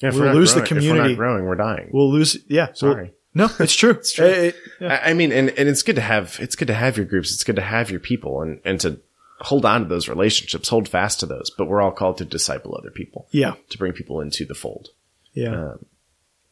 Yeah, 0.00 0.10
We'll 0.12 0.34
lose 0.34 0.52
the 0.52 0.60
growing- 0.60 0.64
If 0.64 0.70
we're 0.70 0.76
community. 0.90 1.08
not 1.14 1.16
growing, 1.18 1.44
we're 1.46 1.54
dying. 1.56 1.88
we'll 1.90 2.12
lose. 2.12 2.36
Yeah. 2.48 2.72
Sorry. 2.74 3.12
No, 3.38 3.48
it's 3.58 3.74
true. 3.74 3.90
it's 3.90 4.12
true. 4.12 4.52
I, 4.82 4.98
I 5.10 5.14
mean, 5.14 5.32
and, 5.32 5.48
and 5.50 5.68
it's 5.68 5.82
good 5.82 5.96
to 5.96 6.02
have 6.02 6.36
it's 6.40 6.56
good 6.56 6.68
to 6.68 6.74
have 6.74 6.96
your 6.96 7.06
groups. 7.06 7.32
It's 7.32 7.44
good 7.44 7.56
to 7.56 7.62
have 7.62 7.90
your 7.90 8.00
people, 8.00 8.42
and 8.42 8.60
and 8.64 8.78
to 8.80 9.00
hold 9.40 9.64
on 9.64 9.82
to 9.82 9.88
those 9.88 10.08
relationships, 10.08 10.68
hold 10.68 10.88
fast 10.88 11.20
to 11.20 11.26
those. 11.26 11.50
But 11.56 11.66
we're 11.66 11.80
all 11.80 11.92
called 11.92 12.18
to 12.18 12.24
disciple 12.24 12.76
other 12.76 12.90
people, 12.90 13.26
yeah. 13.30 13.54
to 13.70 13.78
bring 13.78 13.92
people 13.92 14.20
into 14.20 14.44
the 14.44 14.54
fold, 14.54 14.88
Yeah. 15.32 15.74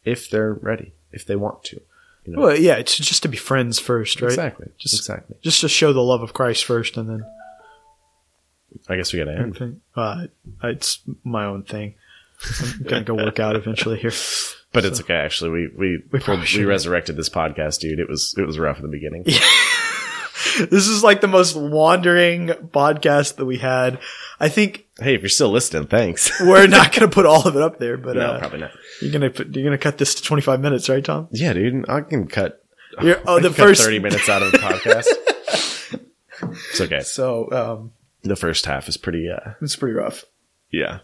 if 0.05 0.31
they're 0.31 0.55
ready, 0.55 0.93
if 1.13 1.27
they 1.27 1.35
want 1.37 1.65
to. 1.65 1.81
You 2.25 2.33
know, 2.33 2.43
Well, 2.43 2.57
yeah, 2.57 2.77
it's 2.77 2.97
just 2.97 3.23
to 3.25 3.29
be 3.29 3.37
friends 3.37 3.79
first, 3.81 4.21
right? 4.21 4.31
exactly, 4.31 4.69
Just- 4.79 4.95
exactly. 4.95 5.37
Just 5.43 5.61
to 5.63 5.69
show 5.69 5.93
the 5.93 6.01
love 6.03 6.23
of 6.23 6.33
Christ 6.33 6.65
first, 6.65 6.97
and 6.97 7.09
then 7.11 7.25
I 8.89 8.97
guess 8.97 9.13
we 9.13 9.19
got 9.19 9.25
to 9.27 9.37
end. 9.37 9.81
Uh, 9.97 10.27
it's 10.65 11.01
my 11.25 11.45
own 11.45 11.63
thing. 11.65 11.95
I'm 12.61 12.83
gonna 12.85 13.05
go 13.05 13.15
work 13.15 13.41
out 13.41 13.57
eventually 13.57 13.99
here. 13.99 14.13
But 14.77 14.85
it's 14.85 15.01
okay. 15.01 15.15
Actually, 15.15 15.51
we 15.51 15.69
we 15.77 16.03
We 16.13 16.21
probably 16.21 16.47
we 16.59 16.65
resurrected 16.65 17.17
this 17.17 17.31
podcast, 17.31 17.81
dude. 17.81 17.99
It 17.99 18.09
was 18.09 18.35
it 18.37 18.47
was 18.47 18.59
rough 18.59 18.77
in 18.77 18.83
the 18.83 18.89
beginning. 18.89 19.25
This 20.71 20.87
is 20.87 21.03
like 21.03 21.21
the 21.21 21.27
most 21.29 21.55
wandering 21.57 22.49
podcast 22.49 23.37
that 23.37 23.45
we 23.47 23.59
had. 23.59 23.99
I 24.39 24.49
think 24.49 24.87
Hey, 24.99 25.15
if 25.15 25.21
you're 25.23 25.29
still 25.29 25.51
listening, 25.51 25.87
thanks. 25.89 26.31
we're 26.41 26.67
not 26.67 26.93
gonna 26.93 27.09
put 27.11 27.27
all 27.27 27.47
of 27.49 27.57
it 27.57 27.63
up 27.63 27.79
there, 27.79 27.97
but 27.97 28.17
no, 28.17 28.33
uh, 28.33 28.39
probably 28.39 28.61
not. 28.61 28.71
you're 29.03 29.13
gonna 29.13 29.29
put, 29.31 29.55
you're 29.55 29.65
gonna 29.65 29.77
cut 29.77 29.99
this 29.99 30.15
to 30.15 30.23
25 30.23 30.61
minutes, 30.61 30.89
right, 30.89 31.05
Tom? 31.05 31.29
Yeah, 31.31 31.53
dude. 31.53 31.89
I 31.91 32.01
can 32.03 32.27
cut. 32.29 32.65
You're, 33.03 33.21
oh, 33.27 33.39
I 33.39 33.41
the 33.43 33.51
first. 33.51 33.83
thirty 33.83 33.99
minutes 33.99 34.29
out 34.29 34.43
of 34.43 34.53
the 34.53 34.59
podcast. 34.59 36.01
it's 36.71 36.81
okay. 36.81 37.01
So 37.01 37.51
um, 37.51 37.93
The 38.23 38.37
first 38.37 38.65
half 38.67 38.89
is 38.89 38.97
pretty. 38.97 39.29
uh 39.29 39.55
it's 39.61 39.77
pretty 39.77 39.95
rough. 39.95 40.25
Yeah, 40.71 41.01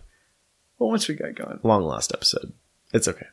Well, 0.78 0.90
once 0.90 1.08
we 1.08 1.14
got 1.14 1.34
going, 1.34 1.58
long 1.62 1.82
lost 1.82 2.12
episode. 2.14 2.52
It's 2.92 3.08
okay. 3.08 3.26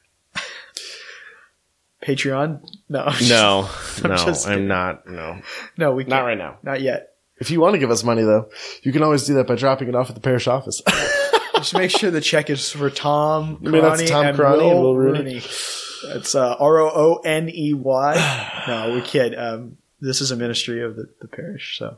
Patreon? 2.05 2.61
No, 2.87 3.11
No, 3.29 3.69
no, 4.03 4.15
just 4.17 4.47
I'm 4.47 4.67
not. 4.67 5.07
No, 5.07 5.41
no, 5.77 5.93
we 5.93 6.03
not 6.03 6.17
can't. 6.17 6.25
right 6.25 6.37
now. 6.37 6.57
Not 6.63 6.81
yet. 6.81 7.13
If 7.39 7.51
you 7.51 7.61
want 7.61 7.73
to 7.73 7.79
give 7.79 7.91
us 7.91 8.03
money, 8.03 8.21
though, 8.23 8.49
you 8.83 8.91
can 8.91 9.01
always 9.03 9.25
do 9.25 9.33
that 9.35 9.47
by 9.47 9.55
dropping 9.55 9.87
it 9.87 9.95
off 9.95 10.09
at 10.09 10.15
the 10.15 10.21
parish 10.21 10.47
office. 10.47 10.81
Just 11.55 11.73
make 11.73 11.91
sure 11.91 12.09
the 12.11 12.21
check 12.21 12.49
is 12.49 12.69
for 12.71 12.89
Tom 12.89 13.61
I 13.65 13.69
mean, 13.69 13.81
that's 13.81 14.09
Tom 14.09 14.25
and 14.25 14.37
Will 14.37 14.71
and 14.71 14.79
Will 14.81 14.95
Rooney. 14.95 15.19
Rooney. 15.19 15.37
It's 15.37 16.33
uh, 16.35 16.55
R 16.59 16.79
O 16.79 16.89
O 16.89 17.15
N 17.25 17.49
E 17.49 17.73
Y. 17.73 18.63
No, 18.67 18.93
we 18.95 19.01
kid. 19.01 19.37
Um, 19.37 19.77
this 19.99 20.21
is 20.21 20.31
a 20.31 20.37
ministry 20.37 20.81
of 20.83 20.95
the, 20.95 21.09
the 21.21 21.27
parish, 21.27 21.77
so 21.77 21.97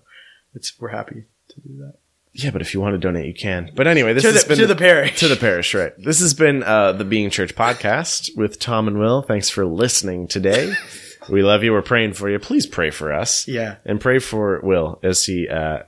it's 0.56 0.80
we're 0.80 0.90
happy 0.90 1.26
to 1.50 1.62
do 1.62 1.78
that. 1.78 1.94
Yeah, 2.34 2.52
but 2.52 2.62
if 2.62 2.74
you 2.74 2.80
want 2.82 2.94
to 2.94 2.98
donate, 3.00 3.26
you 3.28 3.34
can. 3.34 3.72
But 3.76 3.88
anyway, 3.88 4.14
this 4.14 4.24
To 4.24 4.32
has 4.32 4.44
the, 4.44 4.48
been 4.50 4.58
to 4.60 4.68
the 4.68 4.76
parish. 4.76 5.20
to 5.20 5.28
the 5.28 5.36
parish, 5.36 5.74
right? 5.74 5.94
This 5.98 6.20
has 6.22 6.34
been 6.34 6.64
uh, 6.64 6.94
the 6.94 7.04
Being 7.06 7.30
Church 7.30 7.56
podcast 7.56 8.36
with 8.38 8.60
Tom 8.60 8.88
and 8.88 8.98
Will. 9.00 9.22
Thanks 9.22 9.50
for 9.50 9.66
listening 9.66 10.28
today. 10.28 10.74
we 11.30 11.44
love 11.44 11.64
you. 11.64 11.72
We're 11.74 11.82
praying 11.82 12.14
for 12.14 12.30
you. 12.30 12.40
Please 12.40 12.66
pray 12.66 12.90
for 12.90 13.12
us. 13.14 13.48
yeah. 13.48 13.76
and 13.86 14.00
pray 14.00 14.20
for 14.20 14.60
Will 14.64 15.00
as 15.04 15.26
he 15.26 15.48
uh, 15.50 15.80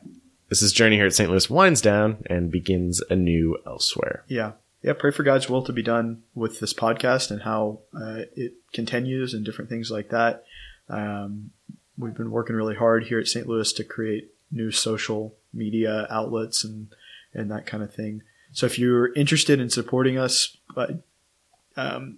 as 0.51 0.59
his 0.59 0.73
journey 0.73 0.97
here 0.97 1.05
at 1.07 1.13
St. 1.13 1.29
Louis 1.29 1.49
winds 1.49 1.81
down 1.81 2.23
and 2.29 2.51
begins 2.51 3.01
anew 3.09 3.57
elsewhere. 3.65 4.23
Yeah. 4.27 4.51
Yeah. 4.83 4.93
Pray 4.93 5.11
for 5.11 5.23
God's 5.23 5.49
will 5.49 5.63
to 5.63 5.73
be 5.73 5.81
done 5.81 6.23
with 6.35 6.59
this 6.59 6.73
podcast 6.73 7.31
and 7.31 7.41
how 7.43 7.79
uh, 7.95 8.23
it 8.35 8.53
continues 8.73 9.33
and 9.33 9.43
different 9.45 9.69
things 9.69 9.89
like 9.89 10.09
that. 10.09 10.43
Um, 10.89 11.51
we've 11.97 12.13
been 12.13 12.31
working 12.31 12.55
really 12.55 12.75
hard 12.75 13.05
here 13.05 13.19
at 13.19 13.27
St. 13.27 13.47
Louis 13.47 13.71
to 13.73 13.83
create 13.83 14.31
new 14.51 14.69
social 14.71 15.35
media 15.53 16.07
outlets 16.09 16.63
and, 16.63 16.87
and 17.33 17.51
that 17.51 17.65
kind 17.65 17.83
of 17.83 17.93
thing. 17.93 18.21
So 18.51 18.65
if 18.65 18.77
you're 18.77 19.13
interested 19.13 19.59
in 19.59 19.69
supporting 19.69 20.17
us, 20.17 20.55
but, 20.75 21.03
um, 21.75 22.17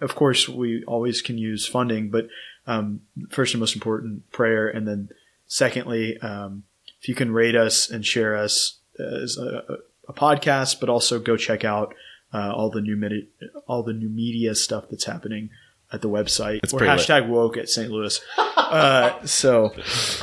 of 0.00 0.14
course, 0.14 0.48
we 0.48 0.84
always 0.84 1.22
can 1.22 1.38
use 1.38 1.66
funding, 1.66 2.10
but 2.10 2.28
um, 2.66 3.00
first 3.30 3.54
and 3.54 3.60
most 3.60 3.74
important, 3.74 4.30
prayer. 4.30 4.68
And 4.68 4.86
then 4.86 5.08
secondly, 5.46 6.18
um, 6.18 6.64
if 7.00 7.08
you 7.08 7.14
can 7.14 7.32
rate 7.32 7.56
us 7.56 7.90
and 7.90 8.06
share 8.06 8.36
us 8.36 8.78
as 8.98 9.36
a, 9.36 9.78
a 10.08 10.12
podcast, 10.12 10.78
but 10.80 10.88
also 10.88 11.18
go 11.18 11.36
check 11.36 11.64
out 11.64 11.94
uh, 12.32 12.52
all 12.52 12.70
the 12.70 12.80
new 12.80 12.96
medi- 12.96 13.28
all 13.66 13.82
the 13.82 13.92
new 13.92 14.08
media 14.08 14.54
stuff 14.54 14.88
that's 14.90 15.04
happening 15.04 15.50
at 15.92 16.00
the 16.00 16.08
website 16.08 16.60
It's 16.62 16.72
or 16.72 16.78
pretty 16.78 16.92
lit. 16.96 17.00
hashtag 17.06 17.28
woke 17.28 17.56
at 17.56 17.68
St. 17.68 17.90
Louis. 17.90 18.20
uh, 18.38 19.24
so 19.26 19.72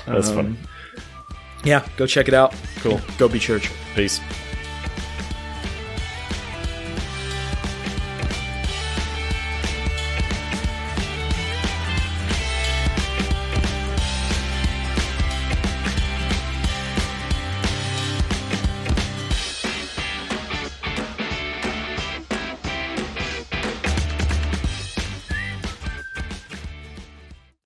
That's 0.07 0.29
um, 0.29 0.35
funny. 0.35 0.55
Yeah, 1.63 1.85
go 1.97 2.05
check 2.05 2.27
it 2.27 2.33
out. 2.33 2.53
Cool. 2.77 2.99
Go 3.17 3.27
be 3.27 3.39
church. 3.39 3.69
Peace. 3.95 4.19